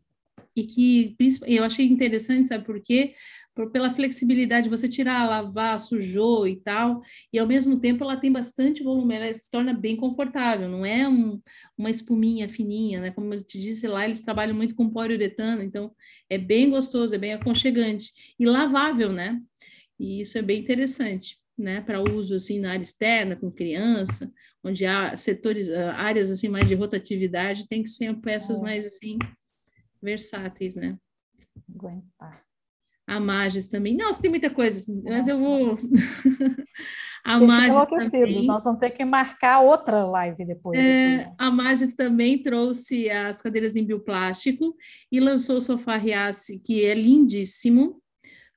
[0.56, 1.16] E que
[1.48, 3.14] eu achei interessante, sabe por quê?
[3.56, 7.02] Por, pela flexibilidade, você tirar, lavar, sujou e tal,
[7.32, 11.08] e ao mesmo tempo ela tem bastante volume, ela se torna bem confortável, não é
[11.08, 11.42] um,
[11.78, 13.12] uma espuminha fininha, né?
[13.12, 15.94] Como eu te disse lá, eles trabalham muito com poliuretano, então
[16.30, 19.40] é bem gostoso, é bem aconchegante e lavável, né?
[20.00, 21.82] E isso é bem interessante, né?
[21.82, 24.32] Para uso assim na área externa, com criança,
[24.64, 28.64] onde há setores, ah, áreas assim mais de rotatividade, tem que ser peças é.
[28.64, 29.18] mais assim
[30.02, 30.98] versáteis, né?
[31.70, 32.53] Aguentar
[33.06, 33.96] a Magis também.
[33.96, 35.78] Nossa, tem muita coisa, mas eu vou.
[37.24, 38.46] a Magis também.
[38.46, 40.80] Nós vamos ter que marcar outra live depois.
[40.80, 44.76] É, a Magis também trouxe as cadeiras em bioplástico
[45.12, 48.02] e lançou o sofá Riace, que é lindíssimo,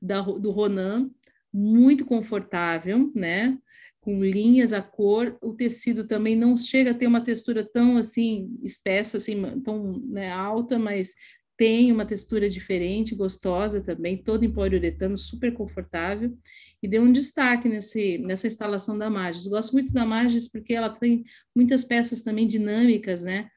[0.01, 1.11] da, do Ronan,
[1.53, 3.57] muito confortável, né?
[4.01, 8.57] Com linhas, a cor, o tecido também não chega a ter uma textura tão assim
[8.63, 11.15] espessa, assim, tão né, alta, mas
[11.57, 16.37] tem uma textura diferente, gostosa também, todo em poliuretano, super confortável,
[16.83, 19.47] e deu um destaque nesse, nessa instalação da Magis.
[19.47, 23.49] Gosto muito da Magis porque ela tem muitas peças também dinâmicas, né?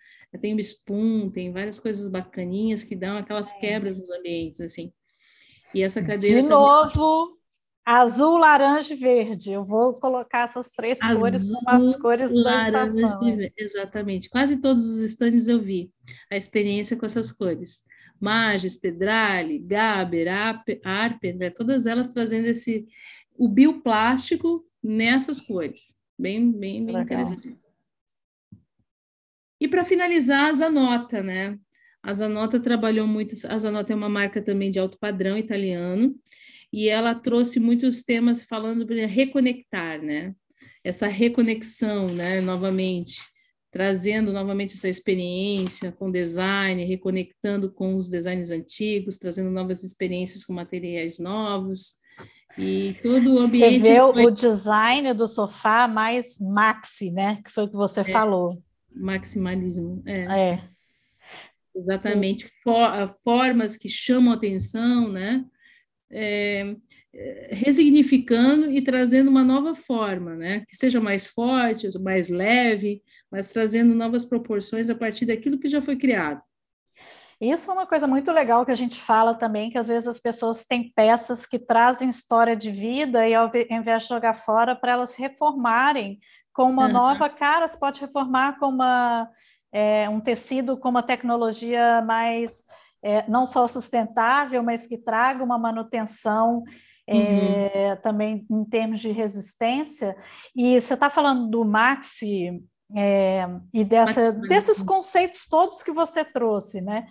[0.42, 3.60] Tem o spoon, tem várias coisas bacaninhas que dão aquelas é.
[3.60, 4.94] quebras nos ambientes, assim.
[5.74, 6.42] E essa cadeira...
[6.42, 7.38] De novo,
[7.84, 9.52] azul, laranja e verde.
[9.52, 13.20] Eu vou colocar essas três azul, cores como as cores laranja, da estação.
[13.58, 14.30] Exatamente.
[14.30, 15.92] Quase todos os estandes eu vi
[16.32, 17.84] a experiência com essas cores.
[18.20, 20.28] Magis, Pedrali, Gaber,
[20.84, 21.50] Arper, né?
[21.50, 22.88] todas elas trazendo esse
[23.38, 25.96] o bioplástico nessas cores.
[26.18, 27.58] Bem, bem, bem interessante.
[29.62, 31.58] E para finalizar, a Zanota, né?
[32.02, 36.16] A Zanota trabalhou muito, a Zanota é uma marca também de alto padrão italiano,
[36.72, 40.34] e ela trouxe muitos temas falando para reconectar, né?
[40.84, 43.20] Essa reconexão, né, novamente
[43.72, 50.54] trazendo novamente essa experiência com design, reconectando com os designs antigos, trazendo novas experiências com
[50.54, 52.00] materiais novos.
[52.58, 53.80] E todo o ambiente.
[53.80, 54.26] Você vê foi...
[54.26, 57.42] o design do sofá mais maxi, né?
[57.44, 58.62] Que foi o que você é, falou.
[58.92, 60.54] Maximalismo, é.
[60.54, 60.70] é.
[61.76, 62.52] Exatamente.
[62.64, 65.46] For, formas que chamam atenção, né?
[66.12, 66.76] É,
[67.50, 70.64] resignificando e trazendo uma nova forma, né?
[70.68, 73.02] Que seja mais forte, mais leve,
[73.32, 76.42] mas trazendo novas proporções a partir daquilo que já foi criado.
[77.42, 80.20] Isso é uma coisa muito legal que a gente fala também, que às vezes as
[80.20, 84.92] pessoas têm peças que trazem história de vida e ao invés de jogar fora, para
[84.92, 86.20] elas reformarem
[86.54, 86.92] com uma uhum.
[86.92, 89.30] nova cara, você pode reformar com uma,
[89.72, 92.64] é, um tecido com uma tecnologia mais
[93.02, 96.64] é, não só sustentável, mas que traga uma manutenção
[97.10, 100.16] é, também em termos de resistência.
[100.56, 102.64] E você está falando do Maxi
[102.96, 107.08] é, e dessa, desses conceitos todos que você trouxe, né?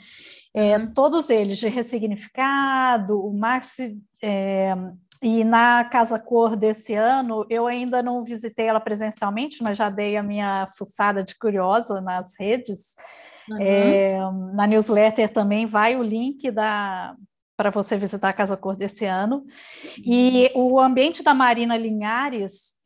[0.55, 0.93] É, uhum.
[0.93, 3.99] Todos eles de ressignificado, o Maxi.
[4.23, 4.75] É,
[5.21, 10.17] e na Casa Cor desse ano, eu ainda não visitei ela presencialmente, mas já dei
[10.17, 12.95] a minha fuçada de curiosa nas redes.
[13.49, 13.59] Uhum.
[13.61, 14.19] É,
[14.55, 17.17] na newsletter também vai o link da,
[17.59, 19.45] para você visitar a Casa Cor desse ano.
[19.99, 22.79] E o ambiente da Marina Linhares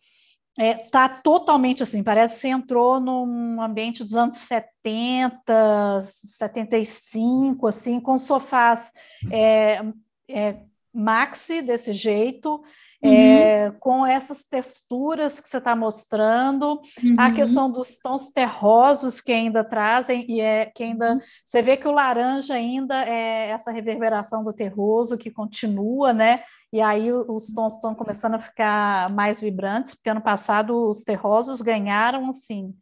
[0.58, 7.66] está é, tá totalmente assim, parece que você entrou num ambiente dos anos 70, 75,
[7.66, 8.92] assim, com sofás
[9.30, 9.82] é,
[10.26, 10.56] é,
[10.92, 12.62] maxi desse jeito,
[13.02, 13.12] uhum.
[13.12, 17.16] é, com essas texturas que você está mostrando, uhum.
[17.18, 21.20] a questão dos tons terrosos que ainda trazem, e é que ainda uhum.
[21.44, 26.42] você vê que o laranja ainda é essa reverberação do terroso que continua, né?
[26.72, 31.60] E aí os tons estão começando a ficar mais vibrantes, porque ano passado os terrosos
[31.60, 32.74] ganharam assim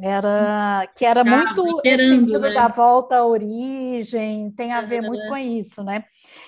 [0.00, 2.54] era que era tá, muito esse sentido né?
[2.54, 6.04] da volta à origem, tem a ver muito com isso, né?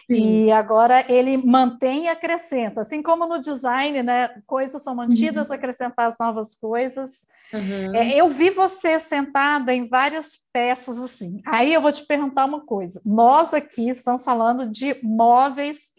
[0.07, 0.46] Sim.
[0.46, 4.28] E agora ele mantém e acrescenta, assim como no design, né?
[4.46, 5.57] Coisas são mantidas, uhum.
[5.57, 7.26] acrescentar as novas coisas.
[7.53, 7.96] Uhum.
[7.96, 11.42] É, eu vi você sentada em várias peças assim.
[11.44, 13.01] Aí eu vou te perguntar uma coisa.
[13.05, 15.90] Nós aqui estamos falando de móveis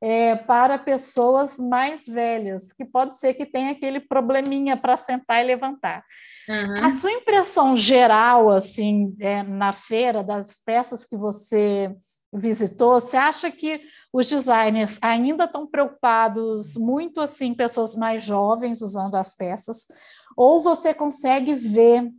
[0.00, 5.46] é, para pessoas mais velhas, que pode ser que tenha aquele probleminha para sentar e
[5.46, 6.04] levantar.
[6.48, 6.84] Uhum.
[6.84, 11.94] A sua impressão geral, assim, é, na feira, das peças que você
[12.32, 13.82] visitou, você acha que
[14.12, 19.86] os designers ainda estão preocupados muito, assim, pessoas mais jovens usando as peças,
[20.34, 22.10] ou você consegue ver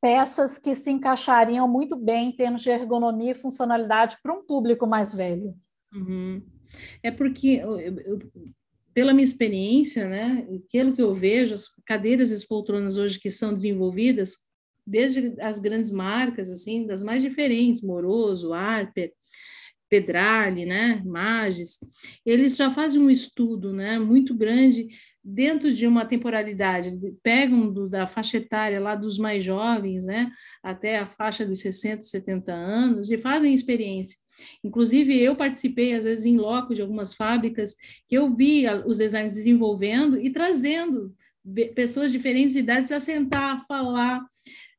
[0.00, 4.86] peças que se encaixariam muito bem em termos de ergonomia e funcionalidade para um público
[4.86, 5.56] mais velho?
[5.92, 6.42] Uhum.
[7.02, 8.18] É porque eu, eu,
[8.94, 13.30] pela minha experiência, né, aquilo que eu vejo, as cadeiras e as poltronas hoje que
[13.30, 14.36] são desenvolvidas,
[14.86, 19.12] desde as grandes marcas, assim, das mais diferentes, Moroso, Harper,
[19.88, 21.78] Pedrali, né, Magis,
[22.24, 24.88] eles já fazem um estudo, né, muito grande
[25.22, 26.90] dentro de uma temporalidade,
[27.22, 30.30] pegam do, da faixa etária lá dos mais jovens, né,
[30.62, 34.23] até a faixa dos 60, 70 anos e fazem experiência.
[34.62, 37.74] Inclusive, eu participei, às vezes, em loco de algumas fábricas,
[38.08, 41.14] que eu vi os designers desenvolvendo e trazendo
[41.74, 44.24] pessoas de diferentes idades a sentar, falar,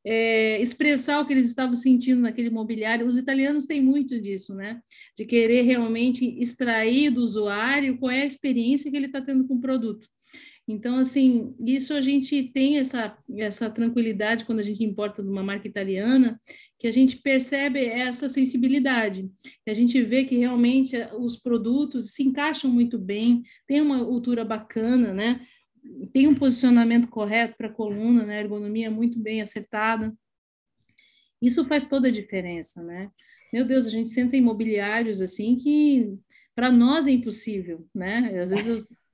[0.04, 3.06] é, expressar o que eles estavam sentindo naquele mobiliário.
[3.06, 4.80] Os italianos têm muito disso, né?
[5.16, 9.54] De querer realmente extrair do usuário qual é a experiência que ele está tendo com
[9.54, 10.06] o produto.
[10.68, 15.42] Então, assim, isso a gente tem essa, essa tranquilidade quando a gente importa de uma
[15.42, 16.40] marca italiana,
[16.78, 19.30] que a gente percebe essa sensibilidade,
[19.64, 24.44] que a gente vê que realmente os produtos se encaixam muito bem, tem uma altura
[24.44, 25.46] bacana, né?
[26.12, 28.40] Tem um posicionamento correto para a coluna, né?
[28.40, 30.14] ergonomia muito bem acertada.
[31.40, 33.10] Isso faz toda a diferença, né?
[33.52, 36.12] Meu Deus, a gente senta em imobiliários assim que
[36.54, 38.40] para nós é impossível, né?
[38.40, 38.76] Às vezes eu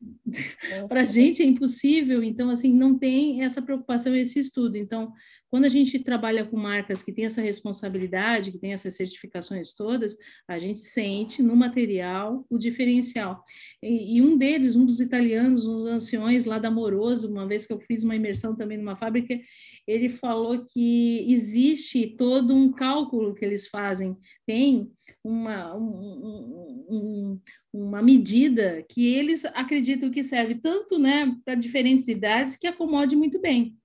[0.71, 0.87] é.
[0.89, 4.77] para a gente é impossível, então, assim, não tem essa preocupação, esse estudo.
[4.77, 5.13] Então,
[5.53, 10.17] quando a gente trabalha com marcas que têm essa responsabilidade, que têm essas certificações todas,
[10.49, 13.45] a gente sente no material o diferencial.
[13.83, 17.73] E, e um deles, um dos italianos, uns anciões lá da Moroso, uma vez que
[17.75, 19.39] eu fiz uma imersão também numa fábrica,
[19.87, 24.91] ele falou que existe todo um cálculo que eles fazem, tem
[25.23, 27.41] uma, um, um,
[27.71, 33.39] uma medida que eles acreditam que serve tanto né, para diferentes idades que acomode muito
[33.39, 33.77] bem,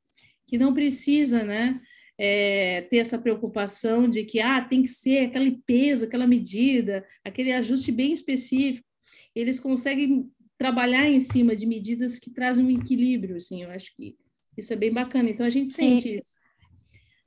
[0.48, 1.80] que não precisa né,
[2.18, 7.52] é, ter essa preocupação de que ah, tem que ser aquele peso, aquela medida, aquele
[7.52, 8.88] ajuste bem específico.
[9.36, 14.16] Eles conseguem trabalhar em cima de medidas que trazem um equilíbrio, assim, eu acho que
[14.58, 15.30] isso é bem bacana.
[15.30, 16.36] Então a gente sente isso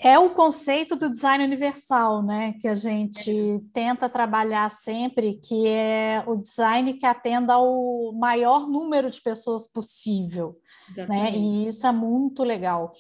[0.03, 6.25] é o conceito do design universal, né, que a gente tenta trabalhar sempre, que é
[6.27, 10.57] o design que atenda ao maior número de pessoas possível,
[11.07, 11.33] né?
[11.33, 12.93] E isso é muito legal.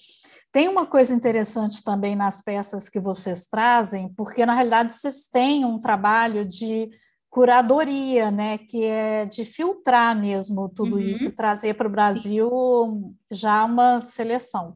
[0.53, 5.64] Tem uma coisa interessante também nas peças que vocês trazem, porque na realidade vocês têm
[5.64, 6.90] um trabalho de
[7.31, 11.03] curadoria, né, que é de filtrar mesmo tudo uhum.
[11.03, 14.74] isso, trazer para o Brasil já uma seleção.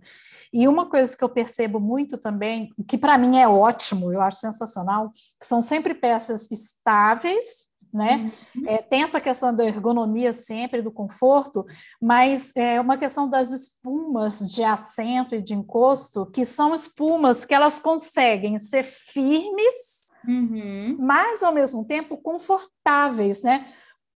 [0.53, 4.39] E uma coisa que eu percebo muito também, que para mim é ótimo, eu acho
[4.39, 5.11] sensacional,
[5.43, 8.33] são sempre peças estáveis, né?
[8.55, 8.65] Uhum.
[8.69, 11.65] É, tem essa questão da ergonomia sempre, do conforto,
[12.01, 17.55] mas é uma questão das espumas de assento e de encosto, que são espumas que
[17.55, 20.97] elas conseguem ser firmes uhum.
[20.99, 23.66] mas ao mesmo tempo confortáveis, né?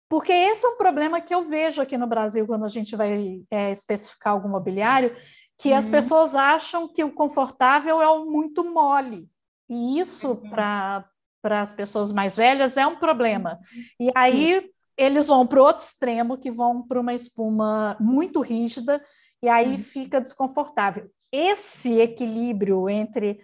[0.09, 3.43] Porque esse é um problema que eu vejo aqui no Brasil quando a gente vai
[3.51, 5.15] é, especificar algum mobiliário,
[5.59, 5.77] que uhum.
[5.77, 9.29] as pessoas acham que o confortável é o muito mole.
[9.69, 10.51] E isso, uhum.
[10.51, 11.05] para
[11.45, 13.59] as pessoas mais velhas, é um problema.
[13.99, 19.03] E aí eles vão para o outro extremo, que vão para uma espuma muito rígida,
[19.43, 19.79] e aí uhum.
[19.79, 21.11] fica desconfortável.
[21.33, 23.41] Esse equilíbrio entre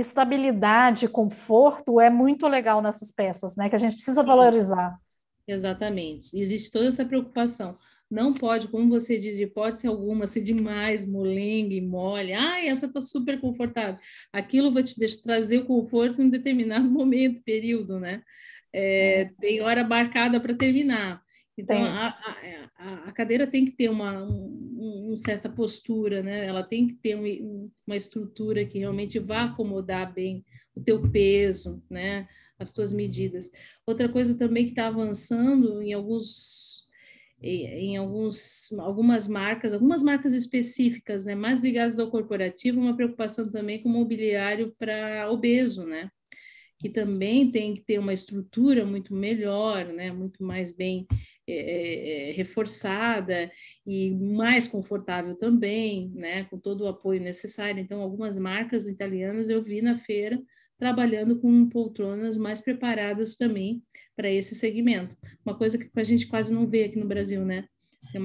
[0.00, 3.68] estabilidade, conforto é muito legal nessas peças, né?
[3.68, 4.98] Que a gente precisa valorizar.
[5.46, 6.38] Exatamente.
[6.38, 7.78] Existe toda essa preocupação.
[8.10, 12.32] Não pode, como você diz, de hipótese alguma, ser demais, molengue, mole.
[12.32, 13.98] Ah, essa está super confortável.
[14.32, 18.22] Aquilo vai te deixar, trazer o conforto em um determinado momento, período, né?
[18.72, 19.30] É, é.
[19.40, 21.23] Tem hora marcada para terminar.
[21.56, 22.08] Então, a,
[22.76, 26.46] a, a, cadeira tem que ter uma, um, certa postura, né?
[26.46, 30.44] Ela tem que ter um, uma estrutura que realmente vá acomodar bem
[30.74, 32.28] o teu peso, né?
[32.58, 33.50] As tuas medidas.
[33.86, 36.84] Outra coisa também que está avançando em alguns
[37.46, 43.82] em alguns, algumas marcas, algumas marcas específicas, né, mais ligadas ao corporativo, uma preocupação também
[43.82, 46.10] com mobiliário para obeso, né,
[46.78, 51.06] que também tem que ter uma estrutura muito melhor, né, muito mais bem
[51.48, 53.50] é, reforçada
[53.86, 57.80] e mais confortável também, né, com todo o apoio necessário.
[57.80, 60.40] Então, algumas marcas italianas eu vi na feira
[60.76, 63.82] trabalhando com poltronas mais preparadas também
[64.16, 65.16] para esse segmento.
[65.44, 67.64] Uma coisa que a gente quase não vê aqui no Brasil, né?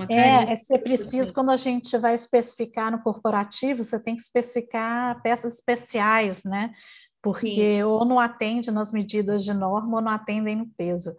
[0.10, 5.22] é, é você precisa, quando a gente vai especificar no corporativo, você tem que especificar
[5.22, 6.72] peças especiais, né?
[7.22, 7.84] Porque Sim.
[7.84, 11.16] ou não atende nas medidas de norma ou não atendem no peso.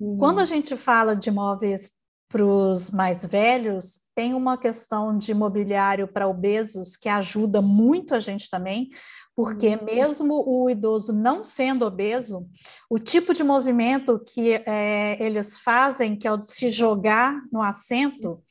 [0.00, 0.18] Uhum.
[0.18, 1.92] Quando a gente fala de móveis
[2.28, 8.20] para os mais velhos, tem uma questão de mobiliário para obesos que ajuda muito a
[8.20, 8.90] gente também,
[9.34, 9.84] porque uhum.
[9.84, 12.46] mesmo o idoso não sendo obeso,
[12.90, 17.62] o tipo de movimento que é, eles fazem, que é o de se jogar no
[17.62, 18.42] assento,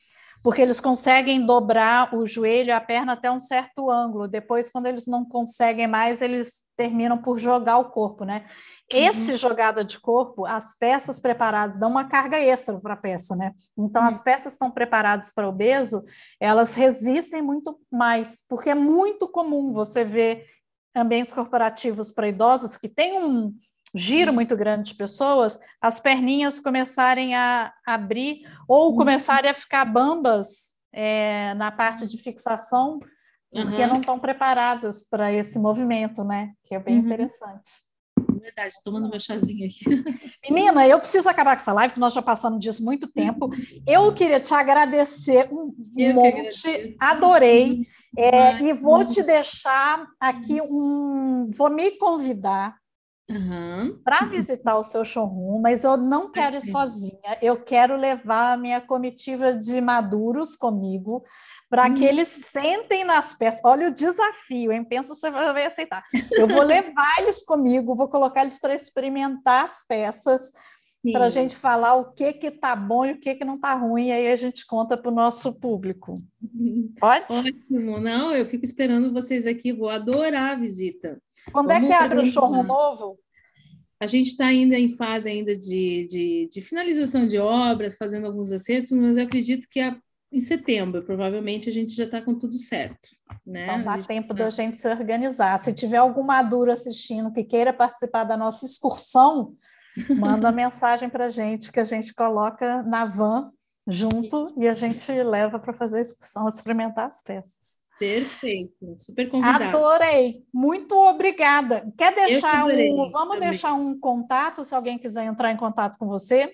[0.42, 4.28] porque eles conseguem dobrar o joelho e a perna até um certo ângulo.
[4.28, 8.46] Depois, quando eles não conseguem mais, eles terminam por jogar o corpo, né?
[8.92, 9.00] Uhum.
[9.00, 13.52] Esse jogada de corpo, as peças preparadas dão uma carga extra para a peça, né?
[13.76, 14.08] Então, uhum.
[14.08, 16.04] as peças estão preparadas para obeso,
[16.40, 20.44] elas resistem muito mais, porque é muito comum você ver
[20.94, 23.54] ambientes corporativos para idosos que têm um
[23.94, 28.96] giro muito grande de pessoas, as perninhas começarem a abrir ou uhum.
[28.96, 32.98] começarem a ficar bambas é, na parte de fixação,
[33.50, 33.88] porque uhum.
[33.88, 36.52] não estão preparadas para esse movimento, né?
[36.64, 37.06] Que é bem uhum.
[37.06, 37.88] interessante.
[38.40, 39.84] Verdade, tomando meu chazinho aqui.
[40.50, 43.50] Menina, eu preciso acabar com essa live, porque nós já passamos disso muito tempo.
[43.86, 47.82] Eu queria te agradecer um eu monte, adorei.
[48.16, 51.50] É, e vou te deixar aqui um.
[51.54, 52.74] Vou me convidar
[53.30, 54.00] Uhum.
[54.02, 58.56] para visitar o seu showroom, mas eu não quero ir sozinha, eu quero levar a
[58.56, 61.22] minha comitiva de maduros comigo,
[61.68, 61.94] para uhum.
[61.94, 63.60] que eles sentem nas peças.
[63.64, 64.82] Olha o desafio, hein?
[64.82, 66.02] Pensa se você vai aceitar.
[66.32, 70.50] Eu vou levar eles comigo, vou colocar eles para experimentar as peças,
[71.12, 73.74] para a gente falar o que que tá bom e o que que não tá
[73.74, 76.22] ruim, e aí a gente conta para o nosso público.
[76.98, 77.32] Pode?
[77.32, 81.20] Ótimo, não, eu fico esperando vocês aqui, vou adorar a visita.
[81.52, 83.18] Quando Vamos é que abre o showroom novo?
[84.00, 88.52] A gente está ainda em fase ainda de, de, de, finalização de obras, fazendo alguns
[88.52, 89.96] acertos, mas eu acredito que a,
[90.30, 93.08] em setembro, provavelmente, a gente já está com tudo certo.
[93.44, 93.64] Né?
[93.64, 94.44] Então dá tempo tá...
[94.44, 95.58] da gente se organizar.
[95.58, 99.56] Se tiver algum maduro assistindo que queira participar da nossa excursão,
[100.14, 103.50] manda mensagem para a gente que a gente coloca na van
[103.86, 107.78] junto e a gente leva para fazer a excursão, experimentar as peças.
[107.98, 109.76] Perfeito, super convidado.
[109.76, 111.92] Adorei, muito obrigada.
[111.96, 113.50] Quer deixar um, vamos também.
[113.50, 116.52] deixar um contato, se alguém quiser entrar em contato com você?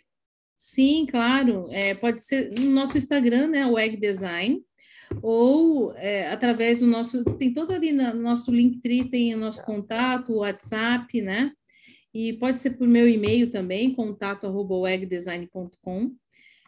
[0.56, 4.62] Sim, claro, é, pode ser no nosso Instagram, né, o Egg Design,
[5.20, 10.32] ou é, através do nosso, tem todo ali no nosso Linktree, tem o nosso contato,
[10.32, 11.52] o WhatsApp, né,
[12.14, 14.76] e pode ser por meu e-mail também, contato arroba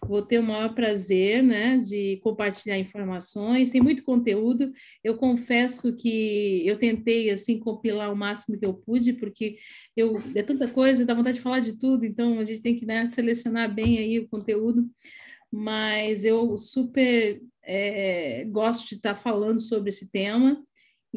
[0.07, 4.71] Vou ter o maior prazer, né, de compartilhar informações, tem muito conteúdo.
[5.03, 9.57] Eu confesso que eu tentei assim compilar o máximo que eu pude, porque
[9.97, 12.85] eu é tanta coisa, dá vontade de falar de tudo, então a gente tem que
[12.85, 14.89] né, selecionar bem aí o conteúdo.
[15.51, 20.63] Mas eu super é, gosto de estar falando sobre esse tema.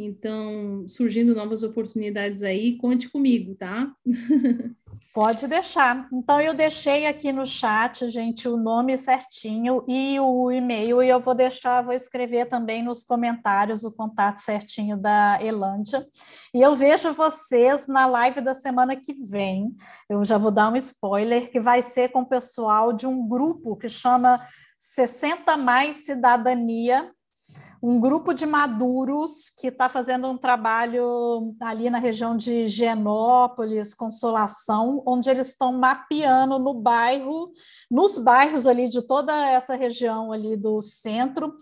[0.05, 3.91] Então, surgindo novas oportunidades aí, conte comigo, tá?
[5.11, 6.07] Pode deixar.
[6.13, 11.19] Então, eu deixei aqui no chat, gente, o nome certinho e o e-mail, e eu
[11.19, 16.07] vou deixar, vou escrever também nos comentários o contato certinho da Elândia.
[16.53, 19.75] E eu vejo vocês na live da semana que vem.
[20.07, 23.75] Eu já vou dar um spoiler, que vai ser com o pessoal de um grupo
[23.75, 24.39] que chama
[24.77, 27.11] 60 Mais Cidadania
[27.81, 35.01] um grupo de maduros que está fazendo um trabalho ali na região de Genópolis, Consolação,
[35.05, 37.53] onde eles estão mapeando no bairro,
[37.89, 41.55] nos bairros ali de toda essa região ali do centro,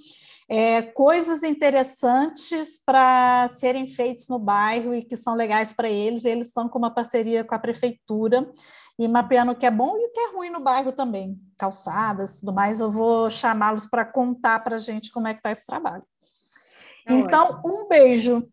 [0.50, 6.24] é, coisas interessantes para serem feitos no bairro e que são legais para eles.
[6.24, 8.50] Eles estão com uma parceria com a prefeitura
[8.98, 12.40] e mapeando o que é bom e o que é ruim no bairro também, calçadas,
[12.40, 12.80] tudo mais.
[12.80, 16.04] Eu vou chamá-los para contar para a gente como é que está esse trabalho.
[17.06, 17.84] Tá então, ótimo.
[17.84, 18.50] um beijo.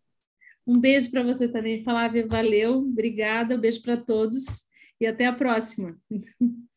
[0.67, 2.27] Um beijo para você também, Flávia.
[2.27, 3.55] Valeu, obrigada.
[3.55, 4.65] Um beijo para todos
[4.99, 5.97] e até a próxima.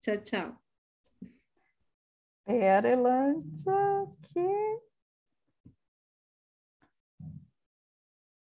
[0.00, 0.67] Tchau, tchau.
[2.48, 4.87] Pera, Elândia, que